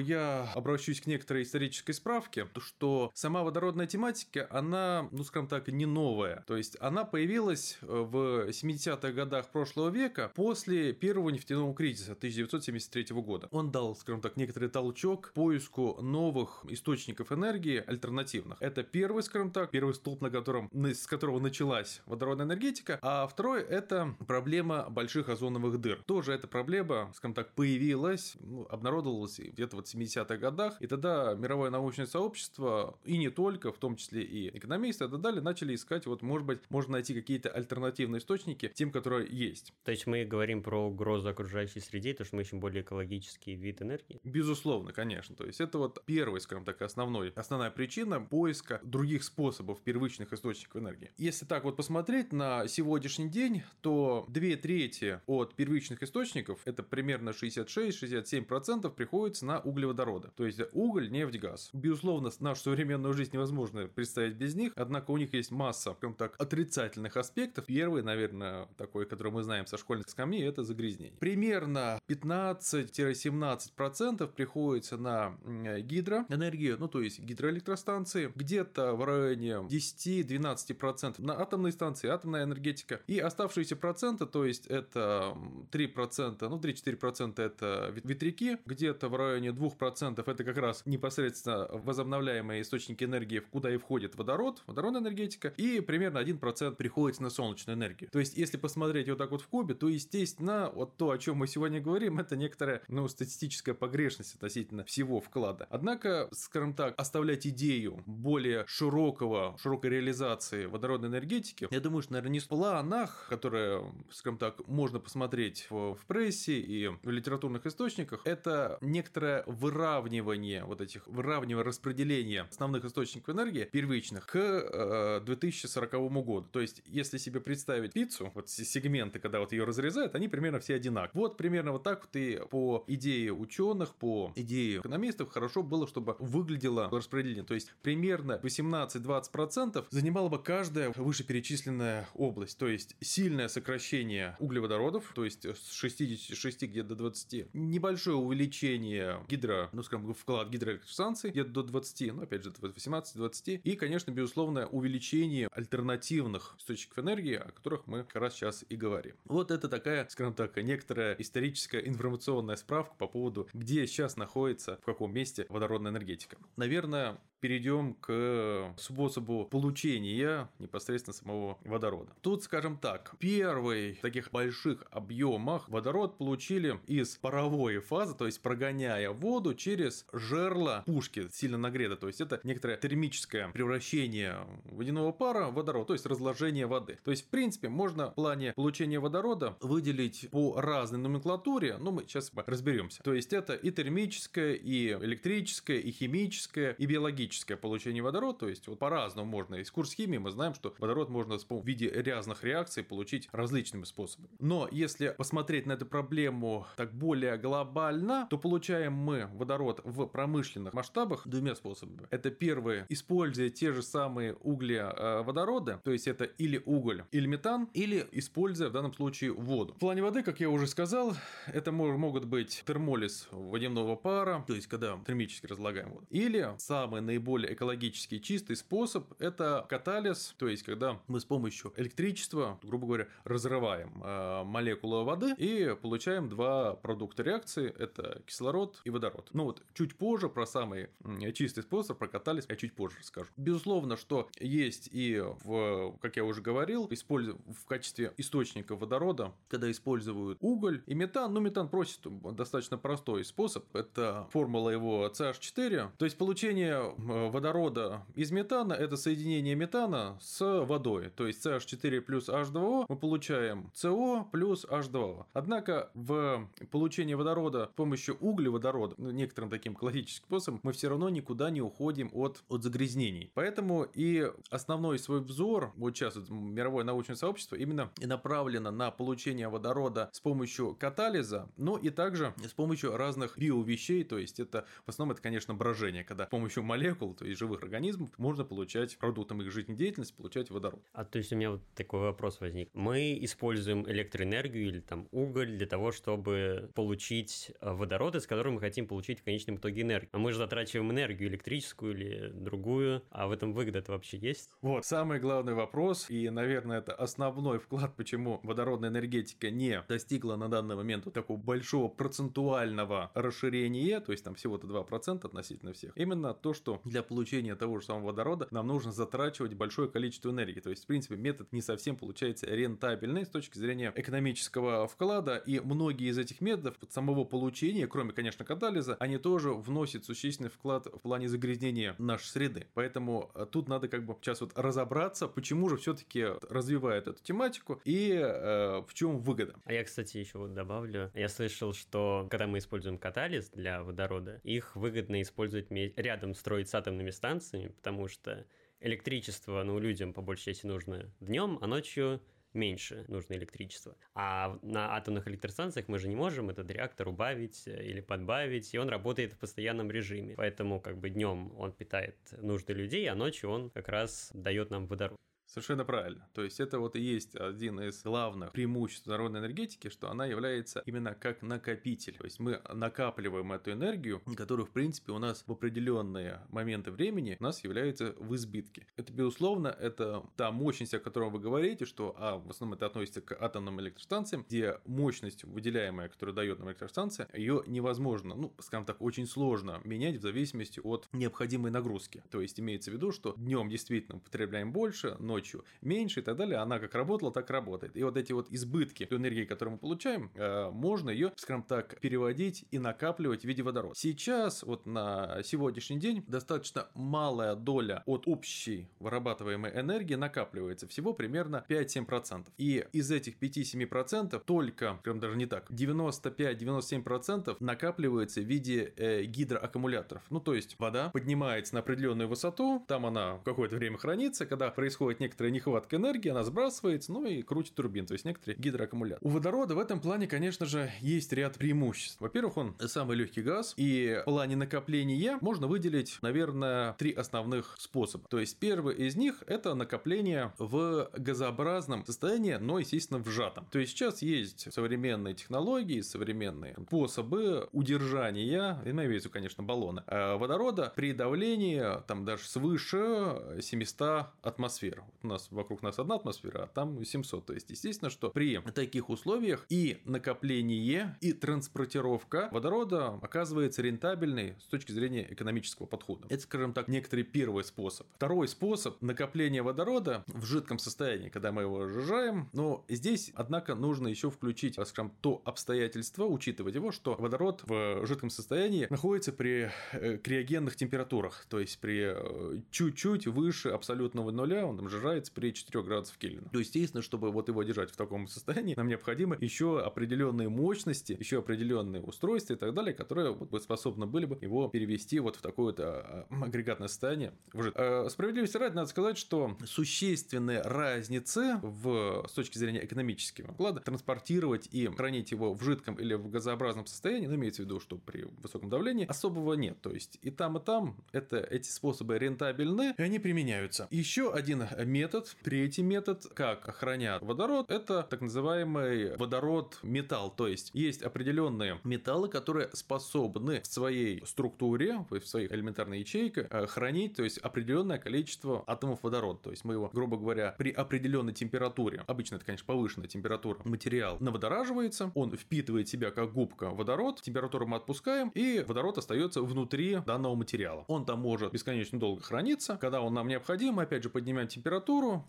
я 0.00 0.50
обращусь 0.54 1.00
к 1.00 1.06
некоторой 1.06 1.42
исторической 1.42 1.92
справке, 1.92 2.48
что 2.58 3.10
сама 3.14 3.42
водородная 3.42 3.86
тематика, 3.86 4.46
она, 4.50 5.08
ну, 5.12 5.24
скажем 5.24 5.48
так, 5.48 5.68
не 5.68 5.86
новая. 5.86 6.44
То 6.46 6.56
есть, 6.56 6.76
она 6.80 7.04
появилась 7.04 7.78
в 7.80 8.48
70-х 8.48 9.12
годах 9.12 9.48
прошлого 9.50 9.90
века 9.90 10.30
после 10.34 10.92
первого 10.92 11.30
нефтяного 11.30 11.74
кризиса 11.74 12.12
1973 12.12 13.16
года. 13.20 13.48
Он 13.50 13.70
дал, 13.70 13.96
скажем 13.96 14.20
так, 14.20 14.36
некоторый 14.36 14.68
толчок 14.68 15.32
поиску 15.34 16.00
новых 16.00 16.64
источников 16.68 17.32
энергии 17.32 17.82
альтернативных. 17.86 18.60
Это 18.60 18.82
первый, 18.82 19.22
скажем 19.22 19.50
так, 19.50 19.70
первый 19.70 19.94
столб, 19.94 20.20
на 20.20 20.30
котором, 20.30 20.70
с 20.72 21.06
которого 21.06 21.40
началась 21.40 22.02
водородная 22.06 22.46
энергетика, 22.46 22.98
а 23.02 23.26
второе– 23.26 23.62
это 23.62 24.14
проблема 24.26 24.88
больших 24.90 25.28
озоновых 25.28 25.80
дыр. 25.80 26.02
Тоже 26.06 26.32
эта 26.32 26.46
проблема, 26.46 27.12
скажем 27.14 27.34
так, 27.34 27.52
появилась, 27.54 28.36
ну, 28.40 28.65
обнародовалась 28.70 29.38
где-то 29.38 29.76
вот 29.76 29.88
в 29.88 29.94
70-х 29.94 30.36
годах, 30.36 30.80
и 30.80 30.86
тогда 30.86 31.34
мировое 31.34 31.70
научное 31.70 32.06
сообщество, 32.06 32.98
и 33.04 33.18
не 33.18 33.30
только, 33.30 33.72
в 33.72 33.78
том 33.78 33.96
числе 33.96 34.22
и 34.22 34.56
экономисты, 34.56 35.04
и 35.04 35.08
так 35.08 35.20
далее, 35.20 35.42
начали 35.42 35.74
искать, 35.74 36.06
вот, 36.06 36.22
может 36.22 36.46
быть, 36.46 36.60
можно 36.68 36.92
найти 36.92 37.14
какие-то 37.14 37.50
альтернативные 37.50 38.20
источники 38.20 38.70
тем, 38.74 38.90
которые 38.90 39.28
есть. 39.30 39.72
То 39.84 39.90
есть 39.90 40.06
мы 40.06 40.24
говорим 40.24 40.62
про 40.62 40.88
угрозу 40.88 41.28
окружающей 41.28 41.80
среде, 41.80 42.14
то, 42.14 42.24
что 42.24 42.36
мы 42.36 42.42
ищем 42.42 42.60
более 42.60 42.82
экологический 42.82 43.54
вид 43.54 43.82
энергии? 43.82 44.20
Безусловно, 44.24 44.92
конечно. 44.92 45.36
То 45.36 45.44
есть 45.44 45.60
это 45.60 45.78
вот 45.78 46.02
первый, 46.06 46.40
скажем 46.40 46.64
так, 46.64 46.80
основной, 46.82 47.30
основная 47.36 47.70
причина 47.70 48.20
поиска 48.20 48.80
других 48.82 49.24
способов 49.24 49.80
первичных 49.82 50.32
источников 50.32 50.82
энергии. 50.82 51.10
Если 51.16 51.44
так 51.44 51.64
вот 51.64 51.76
посмотреть 51.76 52.32
на 52.32 52.66
сегодня 52.66 52.86
сегодняшний 52.86 53.28
день, 53.28 53.62
то 53.80 54.24
две 54.28 54.56
трети 54.56 55.20
от 55.26 55.54
первичных 55.54 56.02
источников, 56.02 56.60
это 56.64 56.82
примерно 56.82 57.30
66-67% 57.30 58.55
приходится 58.60 59.46
на 59.46 59.60
углеводороды. 59.60 60.28
То 60.36 60.46
есть 60.46 60.60
уголь, 60.72 61.10
нефть, 61.10 61.38
газ. 61.38 61.70
Безусловно, 61.72 62.30
нашу 62.40 62.62
современную 62.62 63.14
жизнь 63.14 63.30
невозможно 63.32 63.88
представить 63.88 64.34
без 64.34 64.54
них, 64.54 64.72
однако 64.76 65.10
у 65.10 65.16
них 65.16 65.34
есть 65.34 65.50
масса, 65.50 65.94
скажем 65.96 66.14
так, 66.14 66.36
отрицательных 66.38 67.16
аспектов. 67.16 67.64
Первый, 67.66 68.02
наверное, 68.02 68.68
такой, 68.76 69.06
который 69.06 69.32
мы 69.32 69.42
знаем 69.42 69.66
со 69.66 69.76
школьных 69.76 70.08
скамьи, 70.08 70.42
это 70.42 70.62
загрязнение. 70.62 71.16
Примерно 71.18 71.98
15-17% 72.08 74.26
приходится 74.28 74.96
на 74.96 75.36
гидроэнергию, 75.80 76.76
ну 76.78 76.88
то 76.88 77.02
есть 77.02 77.20
гидроэлектростанции, 77.20 78.30
где-то 78.34 78.94
в 78.94 79.04
районе 79.04 79.66
10-12% 79.68 81.22
на 81.22 81.40
атомные 81.40 81.72
станции, 81.72 82.08
атомная 82.08 82.44
энергетика, 82.44 83.00
и 83.06 83.18
оставшиеся 83.18 83.76
проценты, 83.76 84.26
то 84.26 84.44
есть 84.44 84.66
это 84.66 85.36
3%, 85.72 86.48
ну 86.48 86.58
3-4% 86.58 87.42
это 87.42 87.92
ветряки, 88.04 88.45
где-то 88.64 89.08
в 89.08 89.16
районе 89.16 89.50
2% 89.50 90.24
это 90.26 90.44
как 90.44 90.56
раз 90.56 90.82
непосредственно 90.86 91.68
возобновляемые 91.70 92.62
источники 92.62 93.04
энергии, 93.04 93.40
куда 93.40 93.72
и 93.72 93.76
входит 93.76 94.16
водород, 94.16 94.62
водородная 94.66 95.02
энергетика, 95.02 95.52
и 95.56 95.80
примерно 95.80 96.18
1% 96.18 96.74
приходится 96.76 97.22
на 97.22 97.30
солнечную 97.30 97.76
энергию. 97.76 98.10
То 98.10 98.18
есть, 98.18 98.36
если 98.36 98.56
посмотреть 98.56 99.08
вот 99.08 99.18
так 99.18 99.30
вот 99.30 99.42
в 99.42 99.48
кубе, 99.48 99.74
то, 99.74 99.88
естественно, 99.88 100.70
вот 100.74 100.96
то, 100.96 101.10
о 101.10 101.18
чем 101.18 101.36
мы 101.36 101.46
сегодня 101.46 101.80
говорим, 101.80 102.18
это 102.18 102.36
некоторая, 102.36 102.82
ну, 102.88 103.06
статистическая 103.08 103.74
погрешность 103.74 104.34
относительно 104.34 104.84
всего 104.84 105.20
вклада. 105.20 105.66
Однако, 105.70 106.28
скажем 106.32 106.74
так, 106.74 106.94
оставлять 106.98 107.46
идею 107.46 108.02
более 108.06 108.64
широкого, 108.66 109.56
широкой 109.62 109.90
реализации 109.90 110.66
водородной 110.66 111.08
энергетики, 111.08 111.68
я 111.70 111.80
думаю, 111.80 112.02
что, 112.02 112.14
наверное, 112.14 112.32
не 112.32 112.40
план 112.40 112.86
сторонах, 112.86 113.26
которые, 113.28 113.92
скажем 114.10 114.38
так, 114.38 114.66
можно 114.66 114.98
посмотреть 115.00 115.66
в, 115.70 115.94
в 115.94 116.06
прессе 116.06 116.58
и 116.58 116.88
в 116.88 117.10
литературных 117.10 117.66
источниках, 117.66 118.26
это 118.36 118.78
некоторое 118.80 119.42
выравнивание 119.46 120.64
вот 120.64 120.80
этих, 120.80 121.06
выравнивание 121.06 121.64
распределения 121.64 122.42
основных 122.42 122.84
источников 122.84 123.34
энергии 123.34 123.64
первичных 123.64 124.26
к 124.26 124.36
э, 124.36 125.20
2040 125.24 125.92
году. 126.24 126.48
То 126.52 126.60
есть, 126.60 126.82
если 126.86 127.18
себе 127.18 127.40
представить 127.40 127.92
пиццу, 127.92 128.30
вот 128.34 128.48
сегменты, 128.48 129.18
когда 129.18 129.40
вот 129.40 129.52
ее 129.52 129.64
разрезают, 129.64 130.14
они 130.14 130.28
примерно 130.28 130.60
все 130.60 130.74
одинаковые. 130.74 131.28
Вот 131.28 131.36
примерно 131.36 131.72
вот 131.72 131.82
так 131.82 132.02
вот 132.02 132.16
и 132.16 132.40
по 132.50 132.84
идее 132.86 133.32
ученых, 133.32 133.94
по 133.94 134.32
идее 134.36 134.80
экономистов 134.80 135.30
хорошо 135.30 135.62
было, 135.62 135.86
чтобы 135.86 136.16
выглядело 136.18 136.88
распределение. 136.90 137.44
То 137.44 137.54
есть, 137.54 137.72
примерно 137.82 138.40
18-20% 138.42 139.86
занимала 139.90 140.28
бы 140.28 140.38
каждая 140.42 140.92
вышеперечисленная 140.96 142.08
область. 142.14 142.58
То 142.58 142.68
есть, 142.68 142.96
сильное 143.00 143.48
сокращение 143.48 144.36
углеводородов, 144.38 145.12
то 145.14 145.24
есть 145.24 145.46
с 145.46 145.72
66 145.72 146.62
где-то 146.64 146.88
до 146.90 146.94
20, 146.96 147.54
небольшое 147.54 148.16
увеличение 148.26 149.24
гидро, 149.28 149.68
ну 149.72 149.82
скажем, 149.82 150.12
вклад 150.14 150.48
гидроэлектростанций 150.48 151.30
где-то 151.30 151.50
до 151.50 151.62
20, 151.62 152.14
ну 152.14 152.22
опять 152.22 152.44
же 152.44 152.50
18-20, 152.50 153.60
и, 153.62 153.76
конечно, 153.76 154.10
безусловно, 154.10 154.66
увеличение 154.66 155.48
альтернативных 155.52 156.56
источников 156.58 156.98
энергии, 156.98 157.34
о 157.34 157.50
которых 157.52 157.86
мы 157.86 158.04
как 158.04 158.16
раз 158.22 158.34
сейчас 158.34 158.64
и 158.68 158.76
говорим. 158.76 159.14
Вот 159.24 159.50
это 159.50 159.68
такая, 159.68 160.06
скажем 160.08 160.34
так, 160.34 160.56
некоторая 160.56 161.14
историческая 161.18 161.80
информационная 161.86 162.56
справка 162.56 162.94
по 162.98 163.06
поводу, 163.06 163.48
где 163.52 163.86
сейчас 163.86 164.16
находится, 164.16 164.78
в 164.82 164.84
каком 164.84 165.12
месте 165.12 165.46
водородная 165.48 165.92
энергетика. 165.92 166.36
Наверное, 166.56 167.18
перейдем 167.46 167.94
к 168.00 168.74
способу 168.76 169.44
получения 169.44 170.48
непосредственно 170.58 171.14
самого 171.14 171.58
водорода. 171.64 172.12
Тут, 172.20 172.42
скажем 172.42 172.76
так, 172.76 173.14
первый 173.20 173.94
в 173.94 174.00
таких 174.00 174.32
больших 174.32 174.82
объемах 174.90 175.68
водород 175.68 176.18
получили 176.18 176.80
из 176.88 177.16
паровой 177.18 177.78
фазы, 177.78 178.16
то 178.16 178.26
есть 178.26 178.42
прогоняя 178.42 179.10
воду 179.10 179.54
через 179.54 180.06
жерло 180.12 180.82
пушки 180.86 181.28
сильно 181.32 181.56
нагрето. 181.56 181.94
То 181.94 182.08
есть 182.08 182.20
это 182.20 182.40
некоторое 182.42 182.78
термическое 182.78 183.48
превращение 183.50 184.38
водяного 184.64 185.12
пара 185.12 185.46
в 185.46 185.54
водород, 185.54 185.86
то 185.86 185.92
есть 185.92 186.04
разложение 186.04 186.66
воды. 186.66 186.98
То 187.04 187.12
есть, 187.12 187.26
в 187.26 187.28
принципе, 187.28 187.68
можно 187.68 188.10
в 188.10 188.16
плане 188.16 188.54
получения 188.54 188.98
водорода 188.98 189.56
выделить 189.60 190.28
по 190.32 190.60
разной 190.60 190.98
номенклатуре, 190.98 191.76
но 191.78 191.92
мы 191.92 192.02
сейчас 192.08 192.32
разберемся. 192.34 193.04
То 193.04 193.14
есть 193.14 193.32
это 193.32 193.54
и 193.54 193.70
термическое, 193.70 194.54
и 194.54 194.94
электрическое, 194.94 195.78
и 195.78 195.92
химическое, 195.92 196.72
и 196.72 196.86
биологическое 196.86 197.35
химическое 197.36 197.56
получение 197.56 198.02
водорода, 198.02 198.38
то 198.38 198.48
есть 198.48 198.66
вот 198.66 198.78
по-разному 198.78 199.30
можно. 199.30 199.56
Из 199.56 199.70
курс 199.70 199.92
химии 199.92 200.18
мы 200.18 200.30
знаем, 200.30 200.54
что 200.54 200.74
водород 200.78 201.10
можно 201.10 201.36
в 201.38 201.66
виде 201.66 201.90
разных 201.90 202.44
реакций 202.44 202.82
получить 202.82 203.28
различными 203.32 203.84
способами. 203.84 204.30
Но 204.38 204.68
если 204.70 205.14
посмотреть 205.16 205.66
на 205.66 205.72
эту 205.72 205.84
проблему 205.86 206.66
так 206.76 206.94
более 206.94 207.36
глобально, 207.36 208.26
то 208.30 208.38
получаем 208.38 208.94
мы 208.94 209.28
водород 209.34 209.80
в 209.84 210.06
промышленных 210.06 210.72
масштабах 210.72 211.26
двумя 211.28 211.54
способами. 211.54 212.08
Это 212.10 212.30
первое, 212.30 212.86
используя 212.88 213.50
те 213.50 213.72
же 213.72 213.82
самые 213.82 214.34
углеводороды, 214.34 215.72
э, 215.72 215.78
то 215.84 215.90
есть 215.92 216.08
это 216.08 216.24
или 216.24 216.62
уголь, 216.64 217.04
или 217.12 217.26
метан, 217.26 217.68
или 217.74 218.06
используя 218.12 218.68
в 218.68 218.72
данном 218.72 218.94
случае 218.94 219.32
воду. 219.32 219.74
В 219.74 219.78
плане 219.78 220.02
воды, 220.02 220.22
как 220.22 220.40
я 220.40 220.48
уже 220.48 220.66
сказал, 220.66 221.14
это 221.46 221.72
могут 221.72 222.24
быть 222.24 222.62
термолиз 222.66 223.28
водяного 223.30 223.96
пара, 223.96 224.42
то 224.46 224.54
есть 224.54 224.68
когда 224.68 224.98
термически 225.06 225.46
разлагаем 225.46 225.90
воду, 225.90 226.06
или 226.10 226.54
самый 226.58 227.00
наиболее 227.16 227.54
экологически 227.54 228.18
чистый 228.18 228.56
способ– 228.56 229.12
это 229.18 229.64
катализ, 229.68 230.34
то 230.38 230.48
есть 230.48 230.62
когда 230.62 231.00
мы 231.06 231.20
с 231.20 231.24
помощью 231.24 231.72
электричества, 231.76 232.58
грубо 232.62 232.86
говоря, 232.86 233.08
разрываем 233.24 234.02
э, 234.04 234.44
молекулы 234.44 235.04
воды 235.04 235.34
и 235.38 235.74
получаем 235.80 236.28
два 236.28 236.74
продукта 236.74 237.22
реакции– 237.22 237.74
это 237.78 238.22
кислород 238.26 238.80
и 238.84 238.90
водород. 238.90 239.30
Ну 239.32 239.44
вот 239.44 239.62
чуть 239.72 239.96
позже 239.96 240.28
про 240.28 240.46
самый 240.46 240.88
чистый 241.34 241.62
способ, 241.62 241.98
про 241.98 242.08
катализ 242.08 242.44
я 242.48 242.56
чуть 242.56 242.74
позже 242.74 242.96
расскажу. 243.00 243.30
Безусловно, 243.36 243.96
что 243.96 244.28
есть 244.38 244.90
и 244.92 245.22
в, 245.44 245.96
как 246.02 246.16
я 246.16 246.24
уже 246.24 246.42
говорил, 246.42 246.86
используют 246.90 247.40
в 247.46 247.64
качестве 247.66 248.12
источника 248.18 248.76
водорода, 248.76 249.32
когда 249.48 249.70
используют 249.70 250.38
уголь 250.42 250.82
и 250.86 250.94
метан. 250.94 251.32
Ну, 251.32 251.40
метан 251.40 251.68
просит 251.68 252.00
достаточно 252.34 252.76
простой 252.76 253.24
способ. 253.24 253.64
Это 253.74 254.28
формула 254.32 254.70
его 254.70 255.06
CH4. 255.08 255.92
То 255.96 256.04
есть 256.04 256.18
получение 256.18 256.94
водорода 257.06 258.04
из 258.14 258.30
метана– 258.30 258.72
это 258.74 258.96
соединение 258.96 259.54
метана 259.54 260.18
с 260.20 260.64
водой. 260.64 261.10
То 261.10 261.26
есть 261.26 261.44
CH4 261.44 262.00
плюс 262.00 262.28
H2O 262.28 262.86
мы 262.88 262.96
получаем 262.96 263.70
CO 263.74 264.24
плюс 264.30 264.64
H2O. 264.64 265.26
Однако 265.32 265.90
в 265.94 266.48
получении 266.70 267.14
водорода 267.14 267.70
с 267.72 267.76
помощью 267.76 268.16
углеводорода, 268.16 268.94
ну, 268.98 269.10
некоторым 269.10 269.50
таким 269.50 269.74
классическим 269.74 270.24
способом, 270.24 270.60
мы 270.62 270.72
все 270.72 270.88
равно 270.88 271.08
никуда 271.08 271.50
не 271.50 271.60
уходим 271.60 272.10
от, 272.12 272.42
от 272.48 272.62
загрязнений. 272.62 273.30
Поэтому 273.34 273.86
и 273.94 274.30
основной 274.50 274.98
свой 274.98 275.20
взор, 275.20 275.72
вот 275.76 275.96
сейчас 275.96 276.16
вот, 276.16 276.28
мировое 276.30 276.84
научное 276.84 277.16
сообщество 277.16 277.56
именно 277.56 277.90
направлено 278.00 278.70
на 278.70 278.90
получение 278.90 279.48
водорода 279.48 280.10
с 280.12 280.20
помощью 280.20 280.74
катализа, 280.74 281.48
но 281.56 281.76
и 281.76 281.90
также 281.90 282.34
с 282.44 282.52
помощью 282.52 282.96
разных 282.96 283.38
биовещей, 283.38 284.04
то 284.04 284.18
есть 284.18 284.40
это 284.40 284.66
в 284.84 284.88
основном 284.88 285.12
это, 285.12 285.22
конечно, 285.22 285.54
брожение, 285.54 286.04
когда 286.04 286.26
с 286.26 286.28
помощью 286.28 286.62
молекул 286.62 286.95
молекул, 286.96 287.14
то 287.14 287.24
есть 287.24 287.38
живых 287.38 287.62
организмов, 287.62 288.10
можно 288.18 288.44
получать 288.44 288.96
продуктом 288.98 289.42
их 289.42 289.50
жизнедеятельности, 289.50 290.14
получать 290.14 290.50
водород. 290.50 290.82
А 290.92 291.04
то 291.04 291.18
есть 291.18 291.32
у 291.32 291.36
меня 291.36 291.52
вот 291.52 291.62
такой 291.74 292.00
вопрос 292.00 292.40
возник. 292.40 292.70
Мы 292.74 293.18
используем 293.20 293.88
электроэнергию 293.88 294.66
или 294.66 294.80
там 294.80 295.08
уголь 295.10 295.56
для 295.56 295.66
того, 295.66 295.92
чтобы 295.92 296.70
получить 296.74 297.52
э, 297.60 297.72
водород, 297.72 298.16
из 298.16 298.26
которого 298.26 298.54
мы 298.54 298.60
хотим 298.60 298.86
получить 298.86 299.20
в 299.20 299.24
конечном 299.24 299.56
итоге 299.56 299.82
энергию. 299.82 300.10
А 300.12 300.18
мы 300.18 300.32
же 300.32 300.38
затрачиваем 300.38 300.90
энергию 300.90 301.28
электрическую 301.28 301.94
или 301.94 302.28
другую, 302.32 303.02
а 303.10 303.26
в 303.26 303.32
этом 303.32 303.52
выгода-то 303.52 303.92
вообще 303.92 304.18
есть? 304.18 304.50
Вот, 304.62 304.84
самый 304.84 305.20
главный 305.20 305.54
вопрос, 305.54 306.10
и, 306.10 306.30
наверное, 306.30 306.78
это 306.78 306.92
основной 306.94 307.58
вклад, 307.58 307.94
почему 307.96 308.40
водородная 308.42 308.90
энергетика 308.90 309.50
не 309.50 309.82
достигла 309.88 310.36
на 310.36 310.48
данный 310.48 310.76
момент 310.76 311.04
вот 311.04 311.14
такого 311.14 311.36
большого 311.36 311.88
процентуального 311.88 313.10
расширения, 313.14 314.00
то 314.00 314.12
есть 314.12 314.24
там 314.24 314.34
всего-то 314.34 314.66
2% 314.66 315.24
относительно 315.24 315.72
всех. 315.72 315.92
Именно 315.96 316.34
то, 316.34 316.54
что 316.54 316.80
для 316.86 317.02
получения 317.02 317.54
того 317.54 317.80
же 317.80 317.86
самого 317.86 318.06
водорода 318.06 318.48
нам 318.50 318.66
нужно 318.66 318.92
затрачивать 318.92 319.54
большое 319.54 319.88
количество 319.88 320.30
энергии. 320.30 320.60
То 320.60 320.70
есть, 320.70 320.84
в 320.84 320.86
принципе, 320.86 321.16
метод 321.16 321.52
не 321.52 321.60
совсем 321.60 321.96
получается 321.96 322.46
рентабельный 322.46 323.24
с 323.24 323.28
точки 323.28 323.58
зрения 323.58 323.92
экономического 323.94 324.86
вклада, 324.86 325.36
и 325.36 325.60
многие 325.60 326.08
из 326.08 326.18
этих 326.18 326.40
методов 326.40 326.76
от 326.80 326.92
самого 326.92 327.24
получения, 327.24 327.86
кроме, 327.86 328.12
конечно, 328.12 328.44
катализа, 328.44 328.96
они 329.00 329.18
тоже 329.18 329.52
вносят 329.52 330.04
существенный 330.04 330.50
вклад 330.50 330.86
в 330.86 330.98
плане 330.98 331.28
загрязнения 331.28 331.94
нашей 331.98 332.26
среды. 332.26 332.66
Поэтому 332.74 333.30
э, 333.34 333.46
тут 333.50 333.68
надо 333.68 333.88
как 333.88 334.04
бы 334.04 334.16
сейчас 334.20 334.40
вот 334.40 334.56
разобраться, 334.56 335.28
почему 335.28 335.68
же 335.68 335.76
все-таки 335.76 336.26
развивает 336.48 337.08
эту 337.08 337.22
тематику 337.22 337.80
и 337.84 338.12
э, 338.12 338.82
в 338.86 338.94
чем 338.94 339.18
выгода. 339.18 339.56
А 339.64 339.72
я, 339.72 339.84
кстати, 339.84 340.18
еще 340.18 340.38
вот 340.38 340.54
добавлю, 340.54 341.10
я 341.14 341.28
слышал, 341.28 341.72
что 341.72 342.26
когда 342.30 342.46
мы 342.46 342.58
используем 342.58 342.98
катализ 342.98 343.50
для 343.50 343.82
водорода, 343.82 344.40
их 344.44 344.76
выгодно 344.76 345.20
использовать 345.22 345.70
рядом 345.96 346.34
строить 346.34 346.68
атомными 346.76 347.10
станциями, 347.10 347.68
потому 347.68 348.08
что 348.08 348.46
электричество, 348.80 349.62
ну, 349.62 349.78
людям 349.78 350.12
по 350.12 350.22
большей 350.22 350.52
части 350.52 350.66
нужно 350.66 351.12
днем, 351.20 351.58
а 351.60 351.66
ночью 351.66 352.22
меньше 352.56 353.04
нужно 353.08 353.34
электричество. 353.34 353.96
А 354.14 354.58
на 354.62 354.96
атомных 354.96 355.28
электростанциях 355.28 355.88
мы 355.88 355.98
же 355.98 356.08
не 356.08 356.16
можем 356.16 356.50
этот 356.50 356.70
реактор 356.70 357.08
убавить 357.08 357.68
э, 357.68 357.84
или 357.84 358.00
подбавить, 358.00 358.74
и 358.74 358.78
он 358.78 358.88
работает 358.88 359.34
в 359.34 359.38
постоянном 359.38 359.90
режиме. 359.90 360.34
Поэтому 360.36 360.80
как 360.80 360.98
бы 360.98 361.10
днем 361.10 361.52
он 361.58 361.72
питает 361.72 362.16
нужды 362.32 362.72
людей, 362.72 363.08
а 363.08 363.14
ночью 363.14 363.50
он 363.50 363.70
как 363.70 363.88
раз 363.88 364.30
дает 364.34 364.70
нам 364.70 364.86
водород. 364.86 365.18
Совершенно 365.46 365.84
правильно. 365.84 366.28
То 366.34 366.42
есть 366.42 366.60
это 366.60 366.78
вот 366.78 366.96
и 366.96 367.00
есть 367.00 367.36
один 367.36 367.80
из 367.80 368.02
главных 368.02 368.52
преимуществ 368.52 369.06
народной 369.06 369.40
энергетики, 369.40 369.88
что 369.88 370.10
она 370.10 370.26
является 370.26 370.82
именно 370.86 371.14
как 371.14 371.42
накопитель. 371.42 372.16
То 372.18 372.24
есть 372.24 372.40
мы 372.40 372.60
накапливаем 372.72 373.52
эту 373.52 373.72
энергию, 373.72 374.20
которую, 374.36 374.66
в 374.66 374.70
принципе, 374.70 375.12
у 375.12 375.18
нас 375.18 375.44
в 375.46 375.52
определенные 375.52 376.42
моменты 376.50 376.90
времени 376.90 377.36
у 377.38 377.42
нас 377.42 377.62
является 377.62 378.14
в 378.18 378.34
избытке. 378.34 378.86
Это, 378.96 379.12
безусловно, 379.12 379.68
это 379.68 380.24
та 380.36 380.50
мощность, 380.50 380.94
о 380.94 380.98
которой 380.98 381.30
вы 381.30 381.38
говорите, 381.38 381.84
что 381.84 382.14
а, 382.18 382.38
в 382.38 382.50
основном 382.50 382.76
это 382.76 382.86
относится 382.86 383.20
к 383.20 383.32
атомным 383.40 383.80
электростанциям, 383.80 384.44
где 384.46 384.80
мощность, 384.84 385.44
выделяемая, 385.44 386.08
которую 386.08 386.34
дает 386.34 386.58
нам 386.58 386.68
электростанция, 386.68 387.28
ее 387.32 387.62
невозможно, 387.66 388.34
ну, 388.34 388.52
скажем 388.58 388.84
так, 388.84 389.00
очень 389.00 389.26
сложно 389.26 389.80
менять 389.84 390.16
в 390.16 390.22
зависимости 390.22 390.80
от 390.80 391.08
необходимой 391.12 391.70
нагрузки. 391.70 392.22
То 392.30 392.40
есть 392.40 392.58
имеется 392.58 392.90
в 392.90 392.94
виду, 392.94 393.12
что 393.12 393.34
днем 393.36 393.68
действительно 393.68 394.18
потребляем 394.18 394.72
больше, 394.72 395.16
но 395.20 395.35
ночью 395.36 395.64
меньше 395.82 396.20
и 396.20 396.22
так 396.22 396.36
далее, 396.36 396.58
она 396.58 396.78
как 396.78 396.94
работала, 396.94 397.30
так 397.30 397.50
работает. 397.50 397.96
И 397.96 398.02
вот 398.02 398.16
эти 398.16 398.32
вот 398.32 398.48
избытки 398.50 399.06
энергии, 399.10 399.44
которые 399.44 399.74
мы 399.74 399.78
получаем, 399.78 400.30
э, 400.34 400.70
можно 400.70 401.10
ее, 401.10 401.32
скажем 401.36 401.62
так, 401.62 402.00
переводить 402.00 402.64
и 402.70 402.78
накапливать 402.78 403.42
в 403.42 403.44
виде 403.44 403.62
водорода. 403.62 403.94
Сейчас, 403.94 404.62
вот 404.62 404.86
на 404.86 405.42
сегодняшний 405.42 405.98
день, 405.98 406.24
достаточно 406.26 406.88
малая 406.94 407.54
доля 407.54 408.02
от 408.06 408.26
общей 408.26 408.88
вырабатываемой 408.98 409.78
энергии 409.78 410.14
накапливается, 410.14 410.86
всего 410.88 411.12
примерно 411.12 411.64
5-7%. 411.68 412.46
И 412.56 412.86
из 412.92 413.10
этих 413.10 413.36
5-7% 413.38 414.42
только, 414.44 414.96
скажем 415.00 415.20
даже 415.20 415.36
не 415.36 415.46
так, 415.46 415.70
95-97% 415.70 417.56
накапливается 417.60 418.40
в 418.40 418.44
виде 418.44 418.94
э, 418.96 419.24
гидроаккумуляторов. 419.24 420.22
Ну, 420.30 420.40
то 420.40 420.54
есть 420.54 420.76
вода 420.78 421.10
поднимается 421.10 421.74
на 421.74 421.80
определенную 421.80 422.28
высоту, 422.28 422.84
там 422.88 423.04
она 423.04 423.38
какое-то 423.44 423.76
время 423.76 423.98
хранится, 423.98 424.46
когда 424.46 424.70
происходит 424.70 425.20
некоторая 425.26 425.52
нехватка 425.52 425.96
энергии, 425.96 426.30
она 426.30 426.44
сбрасывается, 426.44 427.12
ну 427.12 427.26
и 427.26 427.42
крутит 427.42 427.74
турбин, 427.74 428.06
то 428.06 428.12
есть 428.12 428.24
некоторые 428.24 428.56
гидроаккумулятор. 428.58 429.26
У 429.26 429.28
водорода 429.28 429.74
в 429.74 429.78
этом 429.78 430.00
плане, 430.00 430.26
конечно 430.26 430.66
же, 430.66 430.90
есть 431.00 431.32
ряд 431.32 431.56
преимуществ. 431.56 432.20
Во-первых, 432.20 432.56
он 432.56 432.76
самый 432.86 433.16
легкий 433.16 433.42
газ, 433.42 433.74
и 433.76 434.20
в 434.22 434.24
плане 434.24 434.56
накопления 434.56 435.38
можно 435.40 435.66
выделить, 435.66 436.18
наверное, 436.22 436.92
три 436.94 437.12
основных 437.12 437.76
способа. 437.78 438.28
То 438.28 438.38
есть 438.38 438.58
первый 438.58 438.94
из 438.94 439.16
них 439.16 439.42
это 439.46 439.74
накопление 439.74 440.52
в 440.58 441.10
газообразном 441.16 442.06
состоянии, 442.06 442.54
но, 442.54 442.78
естественно, 442.78 443.20
в 443.20 443.28
сжатом. 443.28 443.66
То 443.70 443.78
есть 443.78 443.92
сейчас 443.92 444.22
есть 444.22 444.72
современные 444.72 445.34
технологии, 445.34 446.00
современные 446.00 446.74
способы 446.86 447.68
удержания, 447.72 448.80
имею 448.84 449.10
в 449.10 449.12
виду, 449.12 449.30
конечно, 449.30 449.62
баллона, 449.62 450.04
э, 450.06 450.36
водорода 450.36 450.92
при 450.94 451.12
давлении 451.12 451.82
там 452.06 452.24
даже 452.24 452.44
свыше 452.44 453.58
700 453.60 454.26
атмосфер. 454.42 455.02
У 455.26 455.28
нас 455.28 455.48
вокруг 455.50 455.82
нас 455.82 455.98
одна 455.98 456.14
атмосфера, 456.14 456.62
а 456.62 456.66
там 456.68 457.04
700. 457.04 457.46
То 457.46 457.52
есть, 457.52 457.68
естественно, 457.70 458.10
что 458.10 458.30
при 458.30 458.60
таких 458.74 459.10
условиях 459.10 459.66
и 459.68 459.98
накопление, 460.04 461.16
и 461.20 461.32
транспортировка 461.32 462.48
водорода 462.52 463.18
оказывается 463.20 463.82
рентабельной 463.82 464.54
с 464.60 464.68
точки 464.68 464.92
зрения 464.92 465.26
экономического 465.28 465.86
подхода. 465.86 466.26
Это, 466.28 466.42
скажем 466.44 466.72
так, 466.72 466.86
некоторый 466.86 467.24
первый 467.24 467.64
способ. 467.64 468.06
Второй 468.14 468.46
способ 468.46 469.02
накопления 469.02 469.64
водорода 469.64 470.24
в 470.28 470.44
жидком 470.44 470.78
состоянии, 470.78 471.28
когда 471.28 471.50
мы 471.50 471.62
его 471.62 471.88
сжижаем. 471.88 472.48
Но 472.52 472.84
здесь, 472.88 473.32
однако, 473.34 473.74
нужно 473.74 474.06
еще 474.06 474.30
включить, 474.30 474.74
скажем, 474.74 475.12
то 475.22 475.42
обстоятельство, 475.44 476.24
учитывать 476.24 476.76
его, 476.76 476.92
что 476.92 477.16
водород 477.18 477.64
в 477.66 478.06
жидком 478.06 478.30
состоянии 478.30 478.86
находится 478.90 479.32
при 479.32 479.72
э, 479.92 480.18
криогенных 480.18 480.76
температурах, 480.76 481.46
то 481.48 481.58
есть 481.58 481.80
при 481.80 482.14
э, 482.14 482.60
чуть-чуть 482.70 483.26
выше 483.26 483.70
абсолютного 483.70 484.30
нуля, 484.30 484.66
он 484.66 484.76
там 484.76 484.88
сжижается 484.88 485.15
при 485.32 485.52
4 485.52 485.84
градусов 485.84 486.18
Кельвина. 486.18 486.48
То 486.50 486.58
есть, 486.58 486.74
естественно, 486.74 487.02
чтобы 487.02 487.30
вот 487.30 487.48
его 487.48 487.62
держать 487.62 487.90
в 487.90 487.96
таком 487.96 488.28
состоянии, 488.28 488.74
нам 488.76 488.88
необходимо 488.88 489.36
еще 489.40 489.80
определенные 489.80 490.48
мощности, 490.48 491.16
еще 491.18 491.38
определенные 491.38 492.02
устройства 492.02 492.54
и 492.54 492.56
так 492.56 492.74
далее, 492.74 492.94
которые 492.94 493.32
вот, 493.32 493.62
способны 493.62 494.06
были 494.06 494.26
бы 494.26 494.38
его 494.40 494.68
перевести 494.68 495.18
вот 495.20 495.36
в 495.36 495.40
такое 495.40 495.66
вот 495.66 495.80
а, 495.80 496.26
агрегатное 496.30 496.88
состояние. 496.88 497.32
А, 497.54 498.08
справедливости 498.08 498.56
ради, 498.56 498.74
надо 498.74 498.88
сказать, 498.88 499.18
что 499.18 499.56
существенные 499.64 500.62
разницы 500.62 501.58
в, 501.62 502.26
с 502.28 502.32
точки 502.32 502.58
зрения 502.58 502.84
экономического 502.84 503.52
уклада 503.52 503.80
транспортировать 503.80 504.68
и 504.72 504.86
хранить 504.86 505.30
его 505.30 505.54
в 505.54 505.62
жидком 505.62 505.94
или 505.96 506.14
в 506.14 506.28
газообразном 506.30 506.86
состоянии, 506.86 507.26
ну, 507.26 507.34
имеется 507.36 507.62
в 507.62 507.64
виду, 507.66 507.80
что 507.80 507.96
при 507.96 508.24
высоком 508.42 508.68
давлении, 508.68 509.06
особого 509.06 509.54
нет. 509.54 509.80
То 509.80 509.92
есть 509.92 510.18
и 510.22 510.30
там, 510.30 510.56
и 510.58 510.60
там 510.60 510.96
это, 511.12 511.38
эти 511.38 511.68
способы 511.68 512.18
рентабельны, 512.18 512.94
и 512.96 513.02
они 513.02 513.18
применяются. 513.18 513.88
Еще 513.90 514.32
один 514.32 514.62
метод, 514.96 515.36
третий 515.42 515.82
метод, 515.82 516.26
как 516.34 516.74
хранят 516.74 517.22
водород, 517.22 517.70
это 517.70 518.02
так 518.02 518.22
называемый 518.22 519.14
водород-металл. 519.16 520.30
То 520.30 520.48
есть 520.48 520.70
есть 520.72 521.02
определенные 521.02 521.78
металлы, 521.84 522.28
которые 522.28 522.70
способны 522.72 523.60
в 523.60 523.66
своей 523.66 524.24
структуре, 524.24 525.04
в 525.10 525.20
своей 525.20 525.52
элементарной 525.52 526.00
ячейке 526.00 526.46
э, 526.50 526.66
хранить, 526.66 527.14
то 527.16 527.24
есть 527.24 527.36
определенное 527.38 527.98
количество 527.98 528.64
атомов 528.66 529.00
водорода. 529.02 529.38
То 529.42 529.50
есть 529.50 529.66
мы 529.66 529.74
его, 529.74 529.90
грубо 529.92 530.16
говоря, 530.16 530.54
при 530.56 530.70
определенной 530.70 531.34
температуре, 531.34 532.02
обычно 532.06 532.36
это, 532.36 532.46
конечно, 532.46 532.64
повышенная 532.66 533.08
температура, 533.08 533.58
материал 533.64 534.16
наводораживается, 534.20 535.12
он 535.14 535.36
впитывает 535.36 535.88
в 535.88 535.90
себя 535.90 536.10
как 536.10 536.32
губка 536.32 536.70
водород, 536.70 537.20
температуру 537.20 537.66
мы 537.66 537.76
отпускаем, 537.76 538.30
и 538.30 538.64
водород 538.66 538.96
остается 538.96 539.42
внутри 539.42 539.98
данного 540.06 540.34
материала. 540.34 540.86
Он 540.88 541.04
там 541.04 541.20
может 541.20 541.52
бесконечно 541.52 541.98
долго 541.98 542.22
храниться. 542.22 542.78
Когда 542.80 543.02
он 543.02 543.12
нам 543.12 543.28
необходим, 543.28 543.78
опять 543.78 544.02
же 544.02 544.08
поднимаем 544.08 544.48
температуру, 544.48 544.85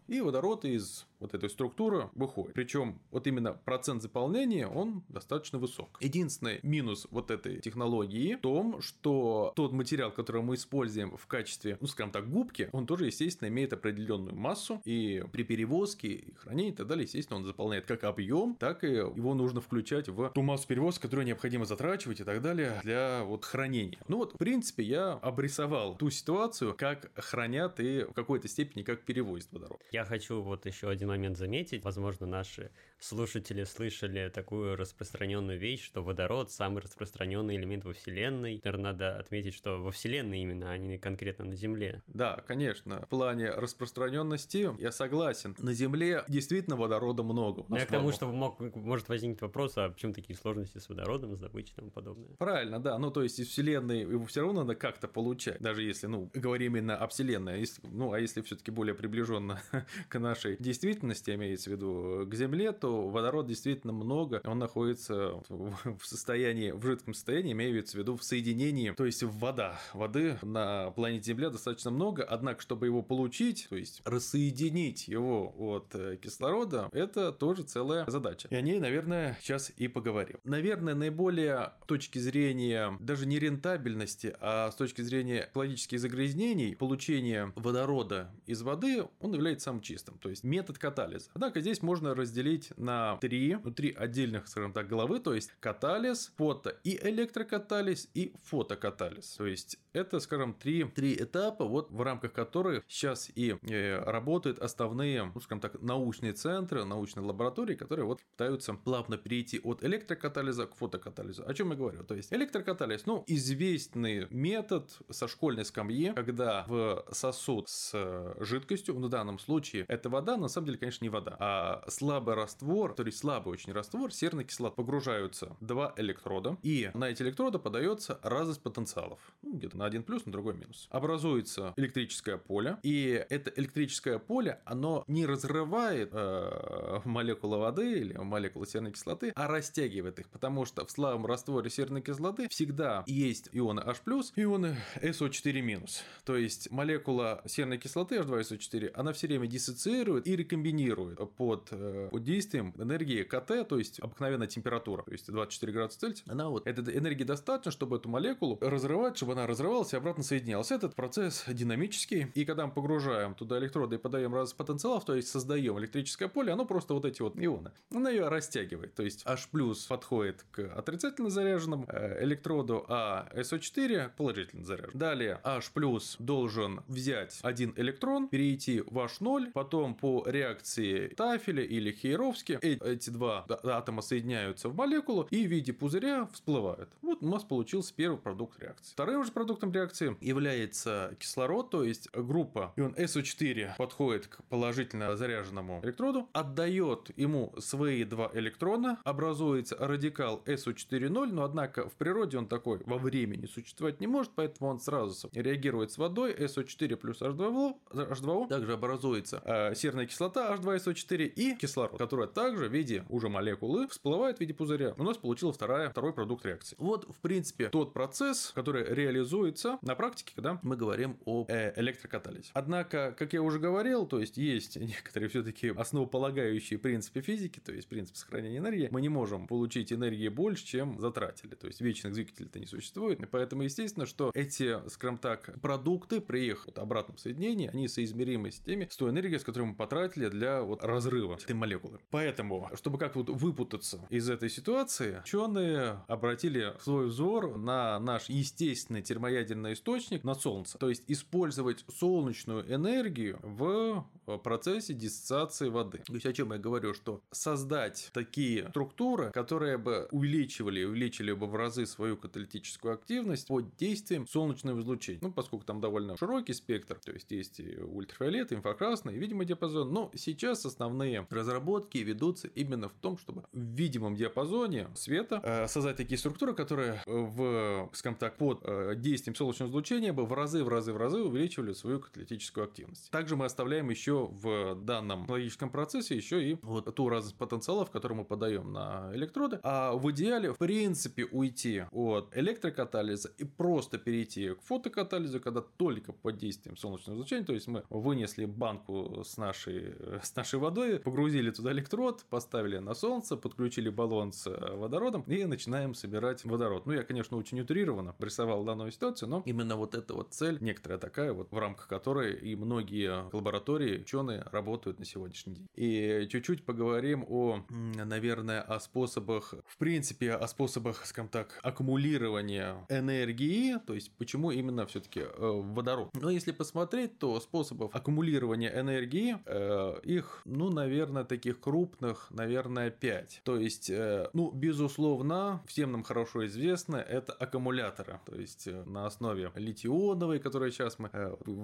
и 0.08 0.22
водород 0.22 0.66
из 0.66 1.08
вот 1.20 1.34
этой 1.34 1.50
структуры 1.50 2.10
выходит. 2.14 2.54
Причем 2.54 3.00
вот 3.12 3.28
именно 3.28 3.54
процент 3.54 4.02
заполнения, 4.02 4.68
он 4.68 5.04
достаточно 5.10 5.58
высок. 5.58 5.98
Единственный 6.00 6.60
минус 6.64 7.08
вот 7.10 7.32
этой 7.32 7.60
технологии 7.60 8.36
в 8.36 8.42
том, 8.42 8.82
что 8.82 9.52
тот 9.56 9.72
материал, 9.72 10.12
который 10.12 10.42
мы 10.42 10.56
используем 10.56 11.18
в 11.18 11.26
качестве, 11.26 11.78
ну 11.82 11.88
скажем 11.88 12.12
так, 12.12 12.30
губки, 12.30 12.70
он 12.72 12.86
тоже, 12.86 13.08
естественно, 13.08 13.48
имеет 13.50 13.74
определенную 13.74 14.36
массу, 14.36 14.82
и 14.86 15.24
при 15.32 15.44
перевозке, 15.44 16.26
хранении 16.38 16.72
и 16.72 16.76
так 16.76 16.88
далее, 16.88 17.04
естественно, 17.06 17.38
он 17.38 17.46
заполняет 17.46 17.86
как 17.86 18.04
объем, 18.04 18.56
так 18.56 18.84
и 18.84 18.88
его 18.88 19.34
нужно 19.34 19.62
включать 19.62 20.10
в 20.10 20.30
ту 20.30 20.42
массу 20.42 20.68
перевозки, 20.68 21.02
которую 21.02 21.26
необходимо 21.26 21.66
затрачивать 21.66 22.20
и 22.20 22.24
так 22.24 22.42
далее 22.42 22.80
для 22.84 23.24
вот 23.24 23.46
хранения. 23.46 24.00
Ну 24.08 24.18
вот, 24.18 24.34
в 24.34 24.38
принципе, 24.38 24.84
я 24.84 25.14
обрисовал 25.14 25.96
ту 25.96 26.10
ситуацию, 26.10 26.76
как 26.78 27.12
хранят 27.16 27.80
и 27.80 28.04
в 28.04 28.14
какой-то 28.14 28.48
степени 28.48 28.84
как 28.84 29.02
перевозят 29.02 29.47
водород. 29.52 29.82
Я 29.92 30.06
хочу 30.06 30.42
вот 30.42 30.66
еще 30.66 30.90
один 30.90 31.10
момент 31.10 31.38
заметить. 31.38 31.84
Возможно, 31.84 32.26
наши 32.26 32.72
слушатели 33.00 33.64
слышали 33.64 34.30
такую 34.34 34.76
распространенную 34.76 35.60
вещь, 35.60 35.86
что 35.86 36.04
водород 36.04 36.52
самый 36.52 36.82
распространенный 36.82 37.56
элемент 37.56 37.86
во 37.86 37.94
Вселенной. 37.94 38.62
Наверное, 38.64 38.92
надо 38.92 39.18
отметить, 39.18 39.54
что 39.54 39.78
во 39.78 39.92
Вселенной 39.92 40.42
именно, 40.42 40.72
а 40.72 40.78
не 40.78 40.98
конкретно 40.98 41.46
на 41.46 41.56
Земле. 41.56 42.02
Да, 42.08 42.44
конечно. 42.48 43.02
В 43.02 43.10
плане 43.10 43.52
распространенности 43.52 44.70
я 44.80 44.92
согласен. 44.92 45.56
На 45.60 45.74
Земле 45.74 46.24
действительно 46.28 46.76
водорода 46.76 47.24
много. 47.24 47.66
Я 47.70 47.86
к 47.86 47.90
тому, 47.90 48.12
что 48.12 48.28
мог, 48.28 48.60
может 48.76 49.10
возникнуть 49.10 49.42
вопрос, 49.42 49.78
а 49.78 49.90
почему 49.90 50.14
такие 50.14 50.38
сложности 50.38 50.78
с 50.78 50.90
водородом, 50.90 51.36
с 51.36 51.40
добычей 51.40 51.74
и 51.74 51.76
тому 51.76 51.92
подобное. 51.92 52.36
Правильно, 52.38 52.80
да. 52.80 52.98
Ну, 52.98 53.12
то 53.12 53.24
есть 53.24 53.40
из 53.40 53.48
Вселенной 53.48 54.02
его 54.02 54.26
все 54.26 54.42
равно 54.42 54.62
надо 54.62 54.76
как-то 54.76 55.08
получать. 55.08 55.60
Даже 55.60 55.84
если, 55.84 56.08
ну, 56.08 56.30
говорим 56.34 56.76
именно 56.76 56.98
о 56.98 57.08
Вселенной. 57.08 57.64
А 57.64 57.66
ну, 57.84 58.14
а 58.14 58.20
если 58.20 58.42
все-таки 58.42 58.72
более 58.72 58.96
приближенно 58.96 59.37
к 60.10 60.20
нашей 60.20 60.58
действительности, 60.58 61.32
имеется 61.32 61.70
в 61.70 61.74
виду 61.74 62.26
к 62.28 62.34
Земле, 62.34 62.72
то 62.72 62.88
что 62.88 63.10
водорода 63.10 63.50
действительно 63.50 63.92
много, 63.92 64.42
он 64.46 64.60
находится 64.60 65.42
в 65.50 66.00
состоянии, 66.04 66.72
в 66.72 66.82
жидком 66.84 67.14
состоянии, 67.14 67.52
имеется 67.52 67.98
в 67.98 68.00
виду 68.00 68.16
в 68.16 68.24
соединении, 68.24 68.92
то 68.92 69.06
есть 69.06 69.24
вода. 69.24 69.80
Воды 69.94 70.38
на 70.42 70.92
планете 70.92 71.26
Земля 71.28 71.50
достаточно 71.50 71.92
много, 71.92 72.24
однако, 72.24 72.62
чтобы 72.62 72.86
его 72.86 73.02
получить, 73.02 73.68
то 73.70 73.76
есть 73.76 74.02
рассоединить 74.06 75.08
его 75.10 75.54
от 75.58 75.94
э, 75.96 76.18
кислорода, 76.22 76.90
это 76.94 77.34
тоже 77.34 77.64
целая 77.64 78.10
задача. 78.10 78.48
И 78.50 78.56
о 78.56 78.62
ней, 78.62 78.80
наверное, 78.80 79.38
сейчас 79.42 79.72
и 79.76 79.90
поговорим. 79.90 80.38
Наверное, 80.46 80.96
наиболее 80.96 81.74
с 81.84 81.88
точки 81.88 82.20
зрения 82.20 82.98
даже 83.02 83.26
не 83.26 83.40
рентабельности, 83.40 84.34
а 84.40 84.72
с 84.72 84.76
точки 84.76 85.02
зрения 85.02 85.50
экологических 85.52 86.00
загрязнений, 86.00 86.76
получение 86.76 87.52
водорода 87.56 88.32
из 88.46 88.62
воды, 88.62 89.04
он 89.28 89.34
является 89.34 89.66
самым 89.66 89.82
чистым, 89.82 90.18
то 90.18 90.30
есть 90.30 90.44
метод 90.44 90.78
катализа. 90.78 91.30
Однако 91.34 91.62
здесь 91.62 91.82
можно 91.82 92.16
разделить 92.16 92.72
на 92.78 93.18
три, 93.18 93.58
ну, 93.64 93.72
три 93.72 93.92
отдельных, 93.92 94.48
скажем 94.48 94.74
так, 94.74 94.88
головы, 94.88 95.20
то 95.20 95.34
есть 95.34 95.52
катализ, 95.60 96.32
фото 96.38 96.70
и 96.84 96.98
электрокатализ 97.02 98.10
и 98.14 98.34
фотокатализ. 98.46 99.36
То 99.38 99.46
есть 99.46 99.80
это, 99.94 100.20
скажем, 100.20 100.54
три, 100.54 100.84
три 100.86 101.16
этапа, 101.16 101.66
вот 101.66 101.92
в 101.92 102.02
рамках 102.02 102.34
которых 102.34 102.84
сейчас 102.88 103.30
и 103.36 103.58
э, 103.62 104.00
работают 104.00 104.60
основные, 104.60 105.32
ну, 105.34 105.40
скажем 105.42 105.62
так, 105.62 105.82
научные 105.82 106.34
центры, 106.34 106.86
научные 106.86 107.26
лаборатории, 107.26 107.76
которые 107.76 108.06
вот 108.06 108.22
пытаются 108.24 108.74
плавно 108.74 109.18
перейти 109.18 109.60
от 109.60 109.84
электрокатализа 109.84 110.68
к 110.68 110.76
фотокатализу. 110.76 111.44
О 111.48 111.54
чем 111.54 111.72
я 111.72 111.76
говорю? 111.76 112.04
То 112.04 112.16
есть 112.16 112.32
электрокатализ, 112.32 113.06
ну, 113.06 113.24
известный 113.28 114.28
метод 114.30 114.90
со 115.10 115.28
школьной 115.28 115.66
скамьи, 115.66 116.14
когда 116.14 116.66
в 116.68 117.06
сосуд 117.12 117.70
с 117.70 117.92
э, 117.94 118.36
жидкостью, 118.40 118.96
в 118.96 119.00
данном 119.18 119.40
случае 119.40 119.86
это 119.88 120.10
вода, 120.10 120.38
на 120.38 120.48
самом 120.48 120.68
деле, 120.68 120.78
конечно, 120.78 121.04
не 121.04 121.10
вода, 121.10 121.36
а 121.40 121.84
слабый 121.88 122.36
раствор, 122.36 122.94
то 122.94 123.04
есть 123.04 123.18
слабый 123.18 123.54
очень 123.54 123.74
раствор, 123.74 124.14
серной 124.14 124.44
кислот, 124.44 124.76
погружаются 124.76 125.58
два 125.60 125.94
электрода, 125.98 126.58
и 126.62 126.92
на 126.94 127.10
эти 127.10 127.24
электроды 127.24 127.58
подается 127.58 128.20
разность 128.22 128.62
потенциалов, 128.62 129.20
ну, 129.42 129.56
где-то 129.56 129.78
на 129.78 129.86
один 129.86 130.04
плюс, 130.04 130.26
на 130.26 130.32
другой 130.32 130.54
минус. 130.56 130.88
Образуется 130.92 131.74
электрическое 131.78 132.38
поле, 132.38 132.78
и 132.84 133.26
это 133.30 133.52
электрическое 133.56 134.20
поле, 134.20 134.62
оно 134.66 135.04
не 135.08 135.26
разрывает 135.26 136.10
э, 136.14 137.00
молекулы 137.06 137.58
воды 137.58 138.00
или 138.00 138.14
молекулы 138.14 138.68
серной 138.68 138.92
кислоты, 138.92 139.32
а 139.36 139.48
растягивает 139.48 140.20
их, 140.20 140.30
потому 140.30 140.66
что 140.66 140.86
в 140.86 140.92
слабом 140.92 141.26
растворе 141.26 141.70
серной 141.70 142.02
кислоты 142.02 142.48
всегда 142.50 143.04
есть 143.08 143.50
ионы 143.52 143.80
H+, 143.80 144.02
ионы 144.36 144.78
SO4-. 145.02 145.90
То 146.24 146.36
есть 146.36 146.70
молекула 146.72 147.42
серной 147.46 147.78
кислоты 147.78 148.18
H2SO4, 148.18 148.92
она 148.94 149.07
все 149.14 149.28
время 149.28 149.48
диссоциирует 149.48 150.28
и 150.28 150.36
рекомбинирует 150.36 151.20
под, 151.36 151.68
э, 151.72 152.10
под 152.12 152.24
действием 152.24 152.74
энергии 152.78 153.24
КТ, 153.24 153.68
то 153.68 153.78
есть 153.78 154.00
обыкновенная 154.00 154.48
температура, 154.48 155.04
то 155.04 155.12
есть 155.12 155.32
24 155.32 155.74
градуса 155.74 156.00
Цельсия, 156.00 156.26
она 156.28 156.50
вот, 156.50 156.68
этой 156.68 156.98
энергии 156.98 157.24
достаточно, 157.24 157.72
чтобы 157.72 157.98
эту 157.98 158.10
молекулу 158.10 158.58
разрывать, 158.62 159.18
чтобы 159.18 159.34
она 159.34 159.48
разрывалась 159.48 159.94
и 159.94 159.98
обратно 159.98 160.24
соединялась. 160.24 160.72
Этот 160.72 160.96
процесс 160.96 161.46
динамический, 161.48 162.32
и 162.34 162.46
когда 162.46 162.68
мы 162.68 162.74
погружаем 162.74 163.36
туда 163.36 163.58
электроды 163.60 163.96
и 163.96 164.00
подаем 164.00 164.34
раз 164.34 164.54
потенциалов, 164.54 165.06
то 165.06 165.16
есть 165.16 165.30
создаем 165.30 165.80
электрическое 165.80 166.28
поле, 166.28 166.52
оно 166.52 166.66
просто 166.66 166.94
вот 166.94 167.06
эти 167.06 167.22
вот 167.22 167.38
ионы, 167.38 167.72
она 167.94 168.10
ее 168.10 168.28
растягивает, 168.28 168.96
то 168.96 169.04
есть 169.04 169.26
H 169.26 169.50
плюс 169.52 169.86
подходит 169.86 170.46
к 170.52 170.60
отрицательно 170.76 171.30
заряженному 171.30 171.86
э, 171.88 172.24
электроду, 172.24 172.86
а 172.88 173.30
SO4 173.34 174.12
положительно 174.16 174.66
заряжен. 174.66 174.92
Далее 174.94 175.40
H 175.44 175.72
плюс 175.74 176.16
должен 176.20 176.82
взять 176.88 177.40
один 177.42 177.74
электрон, 177.76 178.28
перейти 178.28 178.82
в 178.82 178.97
H0, 179.06 179.52
потом 179.54 179.96
по 179.96 180.24
реакции 180.26 181.08
Тафеля 181.10 181.64
или 181.64 181.92
Хейровски 181.92 182.60
эти 182.62 183.10
два 183.10 183.46
атома 183.64 184.02
соединяются 184.02 184.70
в 184.70 184.76
молекулу 184.76 185.28
и 185.32 185.46
в 185.46 185.50
виде 185.50 185.74
пузыря 185.74 186.28
всплывают. 186.34 186.90
Вот 187.02 187.22
у 187.22 187.28
нас 187.28 187.44
получился 187.44 187.94
первый 187.94 188.18
продукт 188.18 188.60
реакции. 188.60 188.92
Вторым 188.94 189.24
же 189.24 189.32
продуктом 189.32 189.72
реакции 189.72 190.18
является 190.22 191.16
кислород, 191.20 191.70
то 191.70 191.84
есть 191.84 192.10
группа 192.12 192.74
ион 192.76 192.94
SO4 192.94 193.76
подходит 193.78 194.28
к 194.28 194.44
положительно 194.46 195.16
заряженному 195.16 195.82
электроду, 195.84 196.30
отдает 196.34 197.12
ему 197.18 197.54
свои 197.60 198.04
два 198.04 198.32
электрона, 198.34 199.00
образуется 199.04 199.76
радикал 199.80 200.44
SO4,0, 200.46 201.28
но 201.28 201.44
однако 201.44 201.90
в 201.90 201.94
природе 201.94 202.38
он 202.38 202.48
такой 202.48 202.82
во 202.86 202.98
времени 202.98 203.46
существовать 203.46 204.00
не 204.00 204.08
может, 204.08 204.32
поэтому 204.36 204.70
он 204.70 204.80
сразу 204.80 205.30
реагирует 205.34 205.92
с 205.92 205.98
водой 205.98 206.34
SO4 206.34 206.96
плюс 206.96 207.22
H2O, 207.22 207.78
H2O 207.92 208.48
также 208.48 208.74
образуется 208.74 208.87
э, 208.96 209.76
серная 209.76 210.06
кислота 210.06 210.56
H2SO4 210.56 211.26
и 211.26 211.56
кислород, 211.56 211.98
которая 211.98 212.28
также 212.28 212.68
в 212.68 212.74
виде 212.74 213.04
уже 213.10 213.30
молекулы 213.30 213.88
всплывает 213.88 214.38
в 214.38 214.42
виде 214.42 214.54
пузыря. 214.54 214.94
У 214.98 215.04
нас 215.04 215.18
получила 215.18 215.54
вторая, 215.54 215.90
второй 215.90 216.14
продукт 216.14 216.46
реакции. 216.46 216.76
Вот, 216.80 217.06
в 217.08 217.20
принципе, 217.20 217.70
тот 217.70 217.94
процесс, 217.94 218.52
который 218.54 218.84
реализуется 218.94 219.80
на 219.82 219.96
практике, 219.96 220.34
когда 220.36 220.60
мы 220.64 220.76
говорим 220.76 221.18
о 221.26 221.46
э, 221.48 221.74
электрокатализе. 221.80 222.52
Однако, 222.54 223.16
как 223.18 223.34
я 223.34 223.42
уже 223.42 223.60
говорил, 223.60 224.06
то 224.06 224.20
есть 224.20 224.38
есть 224.38 224.76
некоторые 224.80 225.30
все-таки 225.30 225.70
основополагающие 225.70 226.80
принципы 226.80 227.22
физики, 227.22 227.60
то 227.60 227.72
есть 227.72 227.88
принцип 227.88 228.16
сохранения 228.16 228.58
энергии. 228.58 228.88
Мы 228.92 229.02
не 229.02 229.10
можем 229.10 229.48
получить 229.48 229.92
энергии 229.92 230.30
больше, 230.30 230.66
чем 230.66 231.00
затратили. 231.00 231.56
То 231.56 231.68
есть 231.68 231.82
вечных 231.82 232.14
двигателей-то 232.14 232.60
не 232.60 232.66
существует. 232.66 233.22
И 233.22 233.26
поэтому, 233.26 233.64
естественно, 233.64 234.06
что 234.06 234.32
эти, 234.34 234.78
скажем 234.90 235.18
так, 235.18 235.60
продукты 235.62 236.22
при 236.22 236.48
их 236.48 236.66
вот 236.66 236.80
обратном 236.80 237.18
соединении, 237.18 237.70
они 237.72 237.88
соизмеримы 237.88 238.52
с 238.52 238.62
теми, 238.68 238.88
с 238.90 238.98
той 238.98 239.12
энергией, 239.12 239.40
с 239.40 239.44
которой 239.44 239.64
мы 239.64 239.76
потратили 239.76 240.28
для 240.28 240.62
вот 240.62 240.84
разрыва 240.84 241.36
этой 241.36 241.56
молекулы. 241.56 242.00
Поэтому, 242.12 242.70
чтобы 242.76 242.98
как 242.98 243.16
вот 243.16 243.30
выпутаться 243.30 244.06
из 244.10 244.30
этой 244.30 244.50
ситуации, 244.50 245.22
ученые 245.24 246.04
обратили 246.08 246.74
свой 246.82 247.08
взор 247.08 247.58
на 247.58 247.98
наш 248.00 248.30
естественный 248.30 249.02
термоядерный 249.02 249.74
источник, 249.74 250.24
на 250.24 250.36
Солнце. 250.36 250.78
То 250.78 250.90
есть 250.90 251.04
использовать 251.08 251.86
солнечную 251.88 252.72
энергию 252.74 253.40
в 253.42 254.06
процессе 254.44 254.94
диссоциации 254.94 255.70
воды. 255.70 256.00
То 256.06 256.14
есть 256.14 256.26
о 256.26 256.34
чем 256.34 256.52
я 256.52 256.60
говорю, 256.60 256.94
что 256.94 257.22
создать 257.32 258.10
такие 258.14 258.68
структуры, 258.70 259.32
которые 259.32 259.78
бы 259.78 260.10
увеличивали, 260.12 260.84
увеличили 260.84 261.32
бы 261.32 261.48
в 261.48 261.56
разы 261.56 261.86
свою 261.86 262.18
каталитическую 262.18 262.94
активность 262.94 263.48
под 263.48 263.78
действием 263.78 264.28
солнечного 264.28 264.82
излучения. 264.82 265.20
Ну, 265.22 265.32
поскольку 265.32 265.66
там 265.66 265.80
довольно 265.80 266.18
широкий 266.18 266.54
спектр, 266.54 267.00
то 267.00 267.14
есть 267.14 267.32
есть 267.32 267.62
и 267.62 267.78
ультрафиолет, 267.78 268.52
и 268.52 268.57
инфракрасный, 268.58 269.16
и 269.16 269.18
видимый 269.18 269.46
диапазон, 269.46 269.92
но 269.92 270.12
сейчас 270.16 270.66
основные 270.66 271.26
разработки 271.30 271.98
ведутся 272.00 272.48
именно 272.50 272.90
в 272.90 272.94
том, 272.94 273.18
чтобы 273.18 273.44
в 273.52 273.58
видимом 273.58 274.16
диапазоне 274.16 274.88
света 274.96 275.42
э, 275.44 275.68
создать 275.68 275.98
такие 275.98 276.18
структуры, 276.18 276.54
которые 276.54 277.02
в, 277.06 277.90
скажем 277.94 278.18
так, 278.18 278.38
под 278.38 278.62
э, 278.64 278.96
действием 278.96 279.36
солнечного 279.36 279.70
излучения 279.70 280.14
бы 280.14 280.26
в 280.26 280.34
разы, 280.34 280.64
в 280.64 280.68
разы, 280.68 280.94
в 280.94 280.98
разы 280.98 281.20
увеличивали 281.20 281.74
свою 281.74 282.00
каталитическую 282.00 282.66
активность. 282.66 283.10
Также 283.12 283.36
мы 283.36 283.46
оставляем 283.46 283.90
еще 283.90 284.28
в 284.32 284.76
данном 284.76 285.30
логическом 285.30 285.70
процессе 285.70 286.16
еще 286.16 286.44
и 286.44 286.58
вот 286.62 286.94
ту 286.96 287.10
разность 287.10 287.38
потенциалов, 287.38 287.92
которую 287.92 288.20
мы 288.20 288.26
подаем 288.26 288.74
на 288.74 289.12
электроды, 289.14 289.60
а 289.64 289.94
в 289.94 290.10
идеале, 290.12 290.54
в 290.54 290.58
принципе, 290.58 291.26
уйти 291.26 291.84
от 291.92 292.36
электрокатализа 292.36 293.32
и 293.38 293.44
просто 293.44 293.98
перейти 293.98 294.54
к 294.54 294.62
фотокатализу, 294.62 295.40
когда 295.40 295.62
только 295.62 296.14
под 296.14 296.38
действием 296.38 296.78
солнечного 296.78 297.18
излучения, 297.18 297.46
то 297.46 297.54
есть 297.54 297.68
мы 297.68 297.84
вынесли 297.90 298.46
банку 298.52 299.24
с 299.24 299.38
нашей, 299.38 299.96
с 300.22 300.36
нашей 300.36 300.60
водой, 300.60 301.00
погрузили 301.00 301.52
туда 301.52 301.72
электрод, 301.72 302.26
поставили 302.30 302.78
на 302.78 302.94
солнце, 302.94 303.38
подключили 303.38 303.90
баллон 303.90 304.32
с 304.32 304.50
водородом 304.76 305.22
и 305.28 305.46
начинаем 305.46 305.94
собирать 305.94 306.44
водород. 306.46 306.86
Ну, 306.86 306.94
я, 306.94 307.04
конечно, 307.04 307.38
очень 307.38 307.60
утрированно 307.60 308.16
рисовал 308.20 308.64
данную 308.64 308.92
ситуацию, 308.92 309.30
но 309.30 309.44
именно 309.46 309.76
вот 309.76 309.96
эта 309.96 310.14
вот 310.14 310.34
цель, 310.34 310.58
некоторая 310.62 311.00
такая 311.00 311.34
вот, 311.34 311.52
в 311.52 311.58
рамках 311.58 311.88
которой 311.88 312.34
и 312.34 312.56
многие 312.56 313.30
лаборатории, 313.34 314.02
ученые 314.02 314.44
работают 314.52 315.00
на 315.00 315.06
сегодняшний 315.06 315.54
день. 315.54 315.68
И 315.76 316.28
чуть-чуть 316.30 316.66
поговорим 316.66 317.26
о, 317.28 317.66
наверное, 317.70 318.62
о 318.62 318.80
способах, 318.80 319.54
в 319.66 319.78
принципе, 319.78 320.34
о 320.34 320.48
способах, 320.48 321.06
скажем 321.06 321.30
так, 321.30 321.60
аккумулирования 321.64 322.86
энергии, 322.90 323.78
то 323.86 323.94
есть 323.94 324.12
почему 324.18 324.52
именно 324.52 324.86
все-таки 324.86 325.22
э, 325.22 325.28
водород. 325.40 326.10
Но 326.14 326.30
если 326.30 326.52
посмотреть, 326.52 327.18
то 327.20 327.40
способов 327.40 327.96
аккумулирования 327.96 328.37
энергии, 328.46 329.38
э, 329.46 330.00
их, 330.04 330.42
ну, 330.46 330.70
наверное, 330.70 331.24
таких 331.24 331.60
крупных, 331.60 332.28
наверное, 332.32 332.90
5. 332.90 333.42
То 333.44 333.58
есть, 333.58 333.90
э, 333.90 334.30
ну, 334.34 334.52
безусловно, 334.52 335.62
всем 335.68 335.92
нам 335.92 336.04
хорошо 336.04 336.46
известно, 336.46 336.98
это 336.98 337.34
аккумуляторы, 337.34 338.20
то 338.26 338.36
есть 338.36 338.68
на 338.86 339.06
основе 339.06 339.52
литионовой, 339.56 340.40
которые 340.40 340.72
сейчас 340.72 341.00
мы 341.00 341.10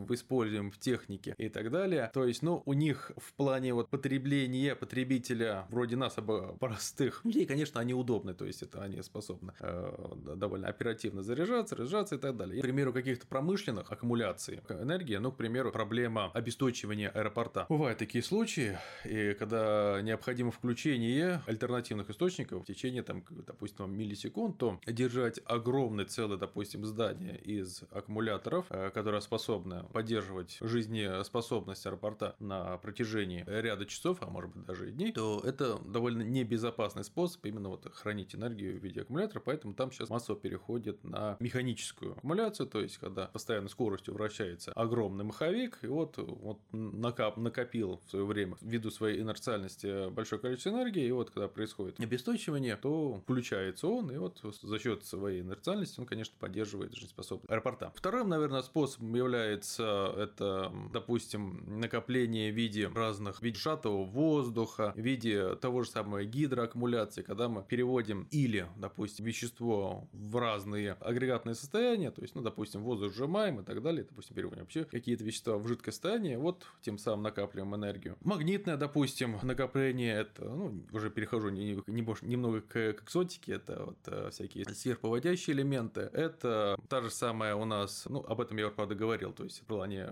используем 0.09 0.71
в 0.71 0.77
технике 0.77 1.35
и 1.37 1.49
так 1.49 1.71
далее. 1.71 2.09
То 2.13 2.25
есть, 2.25 2.41
ну, 2.43 2.63
у 2.65 2.73
них 2.73 3.11
в 3.17 3.33
плане 3.33 3.73
вот 3.73 3.89
потребления 3.89 4.75
потребителя 4.75 5.65
вроде 5.69 5.95
нас, 5.95 6.15
простых 6.59 7.23
людей, 7.25 7.45
конечно, 7.45 7.79
они 7.79 7.93
удобны, 7.93 8.33
то 8.33 8.45
есть 8.45 8.61
это 8.63 8.81
они 8.81 9.01
способны 9.01 9.53
э, 9.59 10.13
довольно 10.35 10.67
оперативно 10.67 11.23
заряжаться, 11.23 11.75
разряжаться 11.75 12.15
и 12.15 12.17
так 12.17 12.37
далее. 12.37 12.57
И, 12.57 12.59
к 12.59 12.63
примеру, 12.63 12.93
каких-то 12.93 13.27
промышленных 13.27 13.91
аккумуляций 13.91 14.61
энергии, 14.69 15.15
ну, 15.17 15.31
к 15.31 15.37
примеру, 15.37 15.71
проблема 15.71 16.31
обесточивания 16.63 17.09
аэропорта. 17.09 17.65
Бывают 17.69 17.99
такие 17.99 18.23
случаи, 18.23 18.77
и 19.05 19.33
когда 19.33 20.01
необходимо 20.01 20.51
включение 20.51 21.41
альтернативных 21.45 22.09
источников 22.09 22.63
в 22.63 22.65
течение, 22.65 23.03
там, 23.03 23.23
допустим, 23.29 23.91
миллисекунд, 23.95 24.57
то 24.57 24.79
держать 24.87 25.39
огромное 25.45 26.05
целое, 26.05 26.37
допустим, 26.37 26.85
здание 26.85 27.37
из 27.37 27.83
аккумуляторов, 27.91 28.65
э, 28.69 28.91
которое 28.91 29.21
способно 29.21 29.83
поддерживать 29.91 30.57
жизнеспособность 30.61 31.85
аэропорта 31.85 32.35
на 32.39 32.77
протяжении 32.77 33.43
ряда 33.47 33.85
часов, 33.85 34.17
а 34.21 34.27
может 34.27 34.51
быть 34.51 34.65
даже 34.65 34.89
и 34.89 34.91
дней, 34.91 35.11
то 35.11 35.41
это 35.43 35.77
довольно 35.79 36.23
небезопасный 36.23 37.03
способ 37.03 37.45
именно 37.45 37.69
вот 37.69 37.91
хранить 37.93 38.35
энергию 38.35 38.79
в 38.79 38.83
виде 38.83 39.01
аккумулятора, 39.01 39.41
поэтому 39.41 39.73
там 39.73 39.91
сейчас 39.91 40.09
массово 40.09 40.39
переходит 40.39 41.03
на 41.03 41.37
механическую 41.39 42.13
аккумуляцию, 42.13 42.67
то 42.67 42.81
есть 42.81 42.97
когда 42.97 43.27
постоянной 43.27 43.69
скоростью 43.69 44.13
вращается 44.13 44.71
огромный 44.73 45.23
маховик, 45.23 45.79
и 45.81 45.87
вот, 45.87 46.17
вот 46.53 46.61
накоп, 46.71 47.37
накопил 47.37 47.99
в 48.05 48.09
свое 48.09 48.25
время 48.25 48.57
ввиду 48.61 48.89
своей 48.89 49.21
инерциальности 49.21 50.09
большое 50.09 50.41
количество 50.41 50.69
энергии, 50.69 51.05
и 51.05 51.11
вот 51.11 51.29
когда 51.29 51.47
происходит 51.47 51.99
обесточивание, 51.99 52.75
то 52.75 53.15
включается 53.23 53.87
он, 53.87 54.11
и 54.11 54.17
вот 54.17 54.39
за 54.61 54.79
счет 54.79 55.05
своей 55.05 55.41
инерциальности 55.41 55.99
он, 55.99 56.05
конечно, 56.05 56.35
поддерживает 56.39 56.93
жизнеспособность 56.93 57.49
аэропорта. 57.49 57.91
Вторым, 57.95 58.29
наверное, 58.29 58.61
способом 58.61 59.13
является 59.15 60.13
это, 60.17 60.71
допустим, 60.91 61.79
накопление 61.79 62.51
в 62.51 62.55
виде 62.55 62.87
разных, 62.87 63.37
в 63.37 63.41
виде 63.41 63.59
сжатого 63.59 64.03
воздуха, 64.03 64.93
в 64.95 64.99
виде 64.99 65.55
того 65.55 65.83
же 65.83 65.89
самого 65.89 66.23
гидроаккумуляции, 66.23 67.21
когда 67.21 67.49
мы 67.49 67.63
переводим 67.63 68.27
или, 68.31 68.67
допустим, 68.77 69.25
вещество 69.25 70.07
в 70.11 70.37
разные 70.37 70.93
агрегатные 70.93 71.55
состояния, 71.55 72.11
то 72.11 72.21
есть, 72.21 72.35
ну, 72.35 72.41
допустим, 72.41 72.83
воздух 72.83 73.13
сжимаем 73.13 73.59
и 73.59 73.63
так 73.63 73.81
далее, 73.81 74.03
допустим, 74.03 74.35
переводим 74.35 74.61
вообще 74.61 74.85
какие-то 74.85 75.23
вещества 75.23 75.57
в 75.57 75.67
жидкое 75.67 75.91
состояние, 75.91 76.37
вот 76.43 76.65
тем 76.81 76.97
самым 76.97 77.23
накапливаем 77.23 77.75
энергию. 77.75 78.17
Магнитное, 78.21 78.77
допустим, 78.77 79.39
накопление, 79.41 80.13
это, 80.13 80.45
ну, 80.45 80.83
уже 80.91 81.09
перехожу 81.09 81.49
не, 81.49 81.75
не, 81.87 82.05
немного 82.21 82.61
к, 82.61 82.93
к 82.93 83.03
экзотике, 83.03 83.53
это 83.53 83.85
вот 83.85 83.97
э, 84.07 84.29
всякие 84.31 84.65
сверхповодящие 84.65 85.55
элементы, 85.55 86.01
это 86.01 86.77
та 86.89 87.01
же 87.01 87.09
самая 87.09 87.55
у 87.55 87.65
нас, 87.65 88.05
ну, 88.09 88.23
об 88.27 88.41
этом 88.41 88.57
я, 88.57 88.69
правда, 88.69 88.95
говорил, 88.95 89.33
то 89.33 89.43
есть 89.43 89.61
в 89.61 89.65
плане 89.65 90.09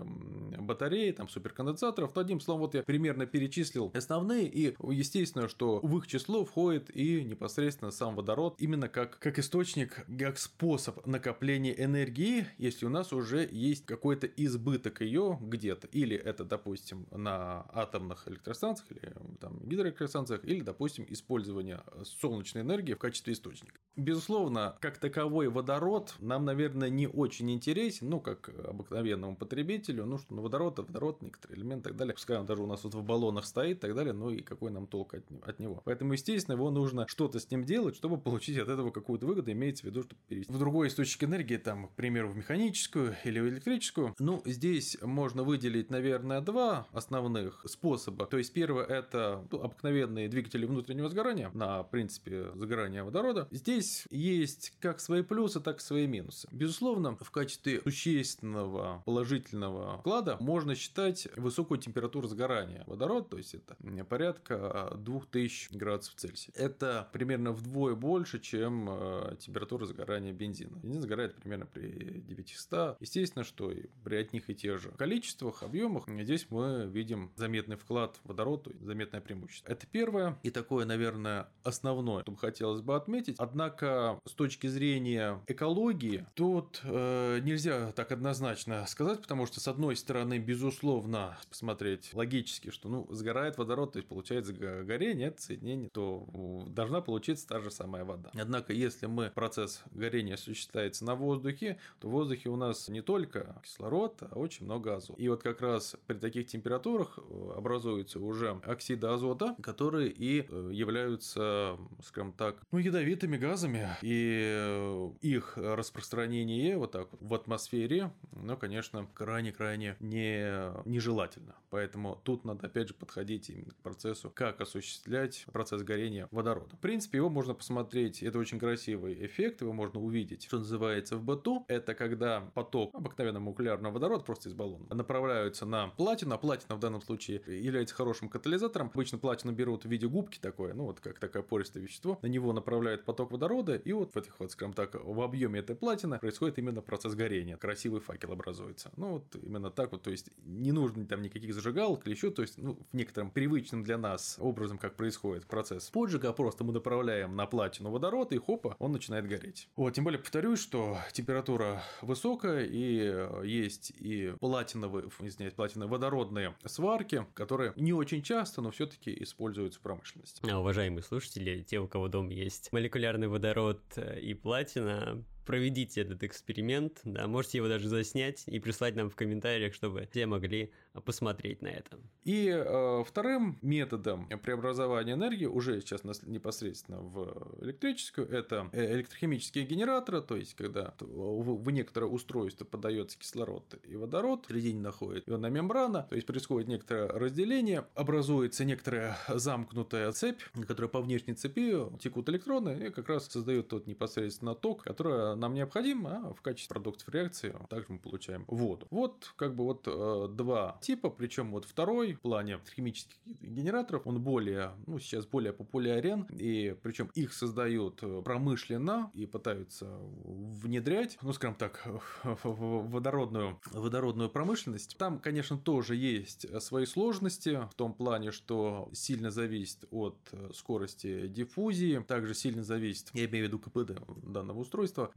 батареи, 0.58 1.12
там, 1.12 1.28
суперконденсаторов, 1.28 2.12
то 2.12 2.20
одним 2.20 2.40
словом, 2.40 2.62
вот 2.62 2.74
я 2.74 2.82
примерно 2.82 3.26
перечислил 3.26 3.90
основные, 3.94 4.48
и 4.48 4.74
естественно, 4.90 5.48
что 5.48 5.80
в 5.80 5.98
их 5.98 6.06
число 6.06 6.44
входит 6.44 6.94
и 6.94 7.22
непосредственно 7.24 7.90
сам 7.90 8.16
водород, 8.16 8.56
именно 8.58 8.88
как, 8.88 9.18
как 9.18 9.38
источник, 9.38 10.06
как 10.18 10.38
способ 10.38 11.06
накопления 11.06 11.72
энергии, 11.72 12.46
если 12.58 12.86
у 12.86 12.88
нас 12.88 13.12
уже 13.12 13.48
есть 13.50 13.84
какой-то 13.86 14.26
избыток 14.26 15.00
ее 15.02 15.38
где-то, 15.40 15.88
или 15.88 16.21
это, 16.22 16.44
допустим, 16.44 17.06
на 17.10 17.66
атомных 17.72 18.28
электростанциях, 18.28 18.90
или 18.90 19.12
там 19.40 19.60
гидроэлектростанциях 19.60 20.44
или, 20.44 20.60
допустим, 20.60 21.06
использование 21.08 21.80
солнечной 22.04 22.62
энергии 22.62 22.94
в 22.94 22.98
качестве 22.98 23.32
источника. 23.32 23.78
Безусловно, 23.96 24.76
как 24.80 24.98
таковой 24.98 25.48
водород 25.48 26.14
нам, 26.18 26.44
наверное, 26.44 26.88
не 26.88 27.06
очень 27.06 27.50
интересен, 27.50 28.08
ну, 28.08 28.20
как 28.20 28.48
обыкновенному 28.48 29.36
потребителю, 29.36 30.06
ну, 30.06 30.18
что 30.18 30.34
ну, 30.34 30.42
водород, 30.42 30.78
водород, 30.78 31.22
некоторые 31.22 31.58
элементы 31.58 31.88
и 31.88 31.92
так 31.92 31.96
далее. 31.96 32.14
Пускай 32.14 32.38
он 32.38 32.46
даже 32.46 32.62
у 32.62 32.66
нас 32.66 32.84
вот 32.84 32.94
в 32.94 33.02
баллонах 33.02 33.44
стоит 33.44 33.78
и 33.78 33.80
так 33.80 33.94
далее, 33.94 34.12
ну 34.12 34.30
и 34.30 34.42
какой 34.42 34.70
нам 34.70 34.86
толк 34.86 35.14
от, 35.14 35.24
от 35.42 35.58
него. 35.58 35.82
Поэтому, 35.84 36.12
естественно, 36.12 36.54
его 36.54 36.70
нужно 36.70 37.06
что-то 37.08 37.38
с 37.38 37.50
ним 37.50 37.64
делать, 37.64 37.96
чтобы 37.96 38.18
получить 38.18 38.58
от 38.58 38.68
этого 38.68 38.90
какую-то 38.90 39.26
выгоду, 39.26 39.52
имеется 39.52 39.84
в 39.84 39.86
виду, 39.86 40.02
чтобы 40.02 40.20
перевести 40.28 40.52
в 40.52 40.58
другой 40.58 40.88
источник 40.88 41.24
энергии, 41.24 41.56
там, 41.56 41.88
к 41.88 41.94
примеру, 41.94 42.28
в 42.28 42.36
механическую 42.36 43.16
или 43.24 43.40
в 43.40 43.48
электрическую. 43.48 44.14
Ну, 44.18 44.42
здесь 44.44 44.96
можно 45.02 45.42
выделить, 45.42 45.90
наверное, 45.90 46.01
два 46.40 46.86
основных 46.92 47.64
способа. 47.66 48.26
То 48.26 48.38
есть, 48.38 48.52
первое– 48.52 48.84
это 48.86 49.44
обыкновенные 49.50 50.28
двигатели 50.28 50.64
внутреннего 50.64 51.08
сгорания 51.08 51.50
на 51.54 51.82
принципе 51.82 52.50
сгорания 52.54 53.04
водорода. 53.04 53.48
Здесь 53.50 54.06
есть 54.10 54.74
как 54.80 55.00
свои 55.00 55.22
плюсы, 55.22 55.60
так 55.60 55.78
и 55.78 55.80
свои 55.80 56.06
минусы. 56.06 56.48
Безусловно, 56.52 57.16
в 57.16 57.30
качестве 57.30 57.80
существенного 57.82 59.02
положительного 59.04 59.98
вклада 59.98 60.36
можно 60.40 60.74
считать 60.74 61.28
высокую 61.36 61.78
температуру 61.78 62.28
сгорания 62.28 62.84
водорода, 62.86 63.28
то 63.30 63.36
есть 63.38 63.54
это 63.54 63.76
порядка 64.04 64.92
2000 64.96 65.76
градусов 65.76 66.14
Цельсия. 66.16 66.52
Это 66.54 67.08
примерно 67.12 67.52
вдвое 67.52 67.94
больше, 67.94 68.40
чем 68.40 68.88
э, 68.90 69.36
температура 69.38 69.86
сгорания 69.86 70.32
бензина. 70.32 70.76
Бензин 70.82 71.02
сгорает 71.02 71.34
примерно 71.36 71.66
при 71.66 72.20
900. 72.20 72.96
Естественно, 73.00 73.44
что 73.44 73.70
и 73.70 73.86
при 74.04 74.16
одних 74.16 74.50
и 74.50 74.54
тех 74.54 74.80
же 74.80 74.90
количествах, 74.90 75.62
объемах, 75.96 76.24
здесь 76.24 76.46
мы 76.50 76.88
видим 76.92 77.30
заметный 77.36 77.76
вклад 77.76 78.18
водорода, 78.24 78.70
заметное 78.80 79.20
преимущество. 79.20 79.70
Это 79.70 79.86
первое 79.86 80.38
и 80.42 80.50
такое, 80.50 80.84
наверное, 80.84 81.48
основное, 81.62 82.22
что 82.22 82.32
бы 82.32 82.38
хотелось 82.38 82.80
бы 82.80 82.96
отметить. 82.96 83.36
Однако, 83.38 84.18
с 84.26 84.32
точки 84.32 84.66
зрения 84.66 85.40
экологии, 85.46 86.26
тут 86.34 86.80
э, 86.84 87.40
нельзя 87.42 87.92
так 87.92 88.12
однозначно 88.12 88.84
сказать, 88.86 89.20
потому 89.20 89.46
что, 89.46 89.60
с 89.60 89.68
одной 89.68 89.96
стороны, 89.96 90.38
безусловно, 90.38 91.38
посмотреть 91.48 92.10
логически, 92.14 92.70
что 92.70 92.88
ну, 92.88 93.06
сгорает 93.10 93.58
водород, 93.58 93.92
то 93.92 93.98
есть 93.98 94.08
получается 94.08 94.52
горение, 94.52 95.34
соединение, 95.36 95.88
то 95.90 96.26
должна 96.68 97.00
получиться 97.00 97.46
та 97.46 97.60
же 97.60 97.70
самая 97.70 98.04
вода. 98.04 98.30
Однако, 98.34 98.72
если 98.72 99.06
мы 99.06 99.30
процесс 99.30 99.82
горения 99.90 100.34
осуществляется 100.34 101.04
на 101.04 101.14
воздухе, 101.14 101.78
то 102.00 102.08
в 102.08 102.12
воздухе 102.12 102.48
у 102.48 102.56
нас 102.56 102.88
не 102.88 103.02
только 103.02 103.60
кислород, 103.62 104.22
а 104.22 104.38
очень 104.38 104.64
много 104.64 104.96
азота. 104.96 105.20
И 105.20 105.28
вот 105.28 105.42
как 105.42 105.60
раз 105.60 105.81
при 106.06 106.16
таких 106.16 106.46
температурах 106.46 107.18
э, 107.18 107.52
образуются 107.56 108.20
уже 108.20 108.60
оксиды 108.64 109.06
азота, 109.06 109.56
которые 109.62 110.10
и 110.10 110.46
э, 110.48 110.70
являются, 110.72 111.78
скажем 112.02 112.32
так, 112.32 112.56
ну, 112.70 112.78
ядовитыми 112.78 113.36
газами, 113.36 113.88
и 114.02 114.42
э, 114.44 115.10
их 115.20 115.56
распространение 115.56 116.76
вот 116.76 116.92
так 116.92 117.08
в 117.20 117.34
атмосфере, 117.34 118.12
ну, 118.32 118.56
конечно, 118.56 119.06
крайне-крайне 119.14 119.96
не, 120.00 120.72
нежелательно. 120.88 121.54
Поэтому 121.70 122.20
тут 122.22 122.44
надо, 122.44 122.66
опять 122.66 122.88
же, 122.88 122.94
подходить 122.94 123.50
именно 123.50 123.70
к 123.70 123.76
процессу, 123.76 124.30
как 124.30 124.60
осуществлять 124.60 125.46
процесс 125.52 125.82
горения 125.82 126.28
водорода. 126.30 126.76
В 126.76 126.80
принципе, 126.80 127.18
его 127.18 127.30
можно 127.30 127.54
посмотреть, 127.54 128.22
это 128.22 128.38
очень 128.38 128.58
красивый 128.58 129.24
эффект, 129.24 129.62
его 129.62 129.72
можно 129.72 130.00
увидеть, 130.00 130.44
что 130.44 130.58
называется 130.58 131.16
в 131.16 131.22
быту. 131.22 131.64
Это 131.68 131.94
когда 131.94 132.40
поток 132.54 132.94
обыкновенного 132.94 133.42
молекулярного 133.42 133.94
водорода 133.94 134.24
просто 134.24 134.48
из 134.48 134.54
баллона 134.54 134.86
направляются 134.94 135.66
на 135.72 135.88
платину, 135.88 136.34
а 136.34 136.38
платина 136.38 136.76
в 136.76 136.80
данном 136.80 137.00
случае 137.00 137.42
является 137.46 137.94
хорошим 137.94 138.28
катализатором. 138.28 138.90
Обычно 138.92 139.18
платину 139.18 139.52
берут 139.52 139.84
в 139.84 139.88
виде 139.88 140.06
губки 140.06 140.38
такое, 140.38 140.74
ну 140.74 140.84
вот 140.84 141.00
как 141.00 141.18
такое 141.18 141.42
пористое 141.42 141.82
вещество, 141.82 142.18
на 142.20 142.26
него 142.26 142.52
направляют 142.52 143.04
поток 143.04 143.32
водорода, 143.32 143.74
и 143.74 143.92
вот 143.92 144.14
в 144.14 144.18
этих 144.18 144.38
вот, 144.38 144.52
скажем 144.52 144.74
так, 144.74 144.94
в 144.94 145.20
объеме 145.22 145.60
этой 145.60 145.74
платины 145.74 146.18
происходит 146.18 146.58
именно 146.58 146.82
процесс 146.82 147.14
горения. 147.14 147.56
Красивый 147.56 148.00
факел 148.00 148.32
образуется. 148.32 148.92
Ну 148.96 149.12
вот 149.14 149.34
именно 149.42 149.70
так 149.70 149.92
вот, 149.92 150.02
то 150.02 150.10
есть 150.10 150.30
не 150.44 150.72
нужно 150.72 151.06
там 151.06 151.22
никаких 151.22 151.54
зажигалок 151.54 152.06
или 152.06 152.14
еще, 152.14 152.30
то 152.30 152.42
есть 152.42 152.58
ну, 152.58 152.78
в 152.90 152.94
некотором 152.94 153.30
привычном 153.30 153.82
для 153.82 153.96
нас 153.96 154.36
образом, 154.38 154.76
как 154.76 154.94
происходит 154.96 155.46
процесс 155.46 155.88
поджига, 155.88 156.28
а 156.28 156.32
просто 156.34 156.64
мы 156.64 156.74
направляем 156.74 157.34
на 157.34 157.46
платину 157.46 157.90
водород, 157.90 158.32
и 158.32 158.38
хопа, 158.38 158.76
он 158.78 158.92
начинает 158.92 159.26
гореть. 159.26 159.68
Вот, 159.76 159.94
тем 159.94 160.04
более 160.04 160.20
повторюсь, 160.20 160.60
что 160.60 160.98
температура 161.12 161.82
высокая, 162.02 162.66
и 162.66 163.46
есть 163.46 163.90
и 163.98 164.34
платиновые, 164.38 165.08
извиняюсь, 165.20 165.54
платиновые 165.62 165.90
водородные 165.92 166.54
сварки, 166.64 167.24
которые 167.34 167.72
не 167.76 167.92
очень 167.92 168.20
часто, 168.20 168.60
но 168.62 168.72
все-таки 168.72 169.16
используются 169.22 169.78
в 169.78 169.82
промышленности. 169.82 170.42
А, 170.50 170.58
уважаемые 170.58 171.04
слушатели, 171.04 171.62
те, 171.62 171.78
у 171.78 171.86
кого 171.86 172.08
дома 172.08 172.32
есть 172.32 172.72
молекулярный 172.72 173.28
водород 173.28 173.80
и 174.20 174.34
платина, 174.34 175.22
проведите 175.44 176.02
этот 176.02 176.22
эксперимент, 176.22 177.00
да, 177.04 177.26
можете 177.26 177.58
его 177.58 177.68
даже 177.68 177.88
заснять 177.88 178.44
и 178.46 178.58
прислать 178.58 178.96
нам 178.96 179.10
в 179.10 179.16
комментариях, 179.16 179.74
чтобы 179.74 180.08
все 180.10 180.26
могли 180.26 180.72
посмотреть 181.04 181.62
на 181.62 181.68
это. 181.68 181.98
И 182.24 182.48
э, 182.48 183.04
вторым 183.06 183.58
методом 183.62 184.28
преобразования 184.42 185.14
энергии 185.14 185.46
уже 185.46 185.80
сейчас 185.80 186.02
непосредственно 186.22 187.00
в 187.00 187.56
электрическую 187.62 188.28
это 188.28 188.68
э, 188.72 188.94
электрохимические 188.94 189.64
генераторы, 189.64 190.20
то 190.20 190.36
есть 190.36 190.54
когда 190.54 190.94
в, 191.00 191.70
некоторое 191.70 192.06
устройство 192.06 192.64
подается 192.64 193.18
кислород 193.18 193.74
и 193.84 193.96
водород, 193.96 194.46
в 194.46 194.48
середине 194.48 194.80
находит 194.80 195.28
ионная 195.28 195.50
мембрана, 195.50 196.06
то 196.08 196.14
есть 196.14 196.26
происходит 196.26 196.68
некоторое 196.68 197.08
разделение, 197.08 197.86
образуется 197.94 198.64
некоторая 198.64 199.16
замкнутая 199.28 200.12
цепь, 200.12 200.42
которая 200.66 200.88
по 200.88 201.00
внешней 201.00 201.34
цепи 201.34 201.76
текут 201.98 202.28
электроны 202.28 202.86
и 202.86 202.90
как 202.90 203.08
раз 203.08 203.26
создает 203.26 203.68
тот 203.68 203.86
непосредственно 203.86 204.54
ток, 204.54 204.82
который 204.82 205.31
нам 205.34 205.54
необходим, 205.54 206.06
а 206.06 206.34
в 206.34 206.40
качестве 206.40 206.74
продуктов 206.74 207.08
реакции 207.08 207.54
также 207.68 207.86
мы 207.88 207.98
получаем 207.98 208.44
воду. 208.46 208.86
Вот 208.90 209.32
как 209.36 209.54
бы 209.54 209.64
вот 209.64 209.86
э, 209.86 210.28
два 210.30 210.78
типа, 210.80 211.10
причем 211.10 211.52
вот 211.52 211.64
второй 211.64 212.14
в 212.14 212.20
плане 212.20 212.58
химических 212.74 213.16
генераторов, 213.40 214.06
он 214.06 214.20
более, 214.20 214.72
ну 214.86 214.98
сейчас 214.98 215.26
более 215.26 215.52
популярен, 215.52 216.26
и 216.30 216.76
причем 216.82 217.10
их 217.14 217.32
создают 217.32 218.02
э, 218.02 218.22
промышленно 218.24 219.10
и 219.14 219.26
пытаются 219.26 219.86
внедрять, 220.24 221.18
ну 221.22 221.32
скажем 221.32 221.56
так, 221.56 221.86
в 222.24 222.88
водородную, 222.88 223.60
водородную 223.72 224.30
промышленность. 224.30 224.96
Там, 224.98 225.18
конечно, 225.18 225.58
тоже 225.58 225.96
есть 225.96 226.46
свои 226.62 226.86
сложности 226.86 227.68
в 227.70 227.74
том 227.74 227.94
плане, 227.94 228.32
что 228.32 228.88
сильно 228.92 229.30
зависит 229.30 229.84
от 229.90 230.16
э, 230.32 230.50
скорости 230.54 231.26
диффузии, 231.28 232.04
также 232.06 232.34
сильно 232.34 232.62
зависит, 232.62 233.10
я 233.14 233.26
имею 233.26 233.46
в 233.46 233.48
виду 233.48 233.58
КПД 233.58 234.00
данного 234.24 234.60
устройства, 234.60 235.10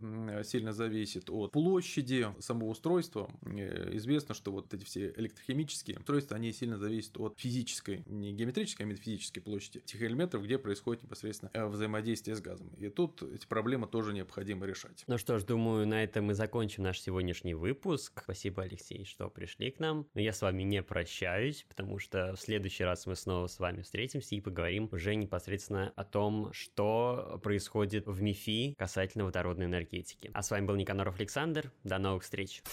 сильно 0.43 0.73
зависит 0.73 1.29
от 1.29 1.51
площади 1.51 2.27
самого 2.39 2.69
устройства. 2.69 3.29
Э, 3.45 3.89
известно, 3.93 4.35
что 4.35 4.51
вот 4.51 4.73
эти 4.73 4.83
все 4.83 5.13
электрохимические 5.15 5.97
устройства, 5.99 6.37
они 6.37 6.51
сильно 6.51 6.77
зависят 6.77 7.17
от 7.17 7.39
физической, 7.39 8.03
не 8.07 8.33
геометрической, 8.33 8.85
а 8.85 8.89
метафизической 8.89 9.41
площади 9.41 9.79
тех 9.79 10.01
элементов, 10.01 10.43
где 10.43 10.57
происходит 10.57 11.03
непосредственно 11.03 11.51
э, 11.53 11.65
взаимодействие 11.65 12.35
с 12.35 12.41
газом. 12.41 12.69
И 12.77 12.89
тут 12.89 13.23
эти 13.23 13.45
проблемы 13.45 13.87
тоже 13.87 14.13
необходимо 14.13 14.65
решать. 14.65 15.03
Ну 15.07 15.17
что 15.17 15.39
ж, 15.39 15.43
думаю, 15.43 15.87
на 15.87 16.03
этом 16.03 16.25
мы 16.25 16.33
закончим 16.33 16.83
наш 16.83 16.99
сегодняшний 16.99 17.53
выпуск. 17.53 18.21
Спасибо, 18.23 18.63
Алексей, 18.63 19.05
что 19.05 19.29
пришли 19.29 19.71
к 19.71 19.79
нам. 19.79 20.07
Но 20.13 20.21
я 20.21 20.33
с 20.33 20.41
вами 20.41 20.63
не 20.63 20.81
прощаюсь, 20.83 21.65
потому 21.67 21.99
что 21.99 22.35
в 22.35 22.39
следующий 22.39 22.83
раз 22.83 23.05
мы 23.05 23.15
снова 23.15 23.47
с 23.47 23.59
вами 23.59 23.81
встретимся 23.81 24.35
и 24.35 24.41
поговорим 24.41 24.89
уже 24.91 25.15
непосредственно 25.15 25.93
о 25.95 26.03
том, 26.03 26.51
что 26.53 27.39
происходит 27.43 28.07
в 28.07 28.21
МИФИ 28.21 28.75
касательно 28.77 29.25
водородной 29.25 29.65
энергии 29.65 29.94
энергетики. 29.95 30.31
А 30.33 30.41
с 30.41 30.51
вами 30.51 30.65
был 30.65 30.75
Никаноров 30.75 31.19
Александр. 31.19 31.71
До 31.83 31.97
новых 31.97 32.23
встреч. 32.23 32.63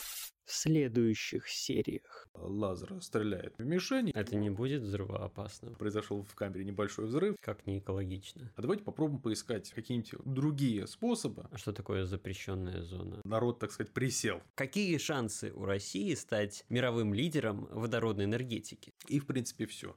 В 0.44 0.52
следующих 0.52 1.48
сериях. 1.48 2.26
Лазер 2.34 3.00
стреляет 3.00 3.54
в 3.58 3.64
мишень. 3.64 4.10
Это 4.10 4.34
не 4.34 4.50
будет 4.50 4.82
взрывоопасно. 4.82 5.72
Произошел 5.74 6.24
в 6.24 6.34
камере 6.34 6.64
небольшой 6.64 7.06
взрыв. 7.06 7.36
Как 7.40 7.64
не 7.66 7.78
экологично. 7.78 8.52
А 8.56 8.62
давайте 8.62 8.82
попробуем 8.82 9.20
поискать 9.22 9.70
какие-нибудь 9.70 10.14
другие 10.24 10.86
способы. 10.88 11.46
А 11.50 11.58
что 11.58 11.72
такое 11.72 12.06
запрещенная 12.06 12.82
зона? 12.82 13.20
Народ, 13.24 13.60
так 13.60 13.70
сказать, 13.70 13.92
присел. 13.92 14.42
Какие 14.56 14.98
шансы 14.98 15.52
у 15.52 15.64
России 15.64 16.12
стать 16.14 16.64
мировым 16.68 17.14
лидером 17.14 17.68
водородной 17.70 18.24
энергетики? 18.24 18.92
И, 19.06 19.20
в 19.20 19.26
принципе, 19.26 19.66
все. 19.66 19.94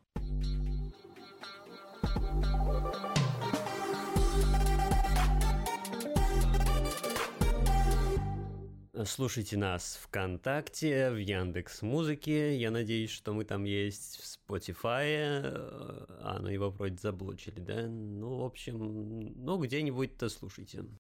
Слушайте 9.04 9.58
нас 9.58 10.00
ВКонтакте, 10.04 11.12
в 11.12 11.18
Яндекс 11.18 11.82
Музыке. 11.82 12.56
Я 12.56 12.72
надеюсь, 12.72 13.10
что 13.10 13.34
мы 13.34 13.44
там 13.44 13.66
есть 13.66 14.22
в 14.22 14.24
Spotify. 14.24 15.52
А, 16.22 16.40
ну 16.42 16.48
его 16.48 16.70
вроде 16.70 16.96
заблочили, 16.96 17.60
да? 17.60 17.88
Ну, 17.88 18.38
в 18.38 18.44
общем, 18.46 19.34
ну 19.36 19.58
где-нибудь-то 19.58 20.30
слушайте. 20.30 20.86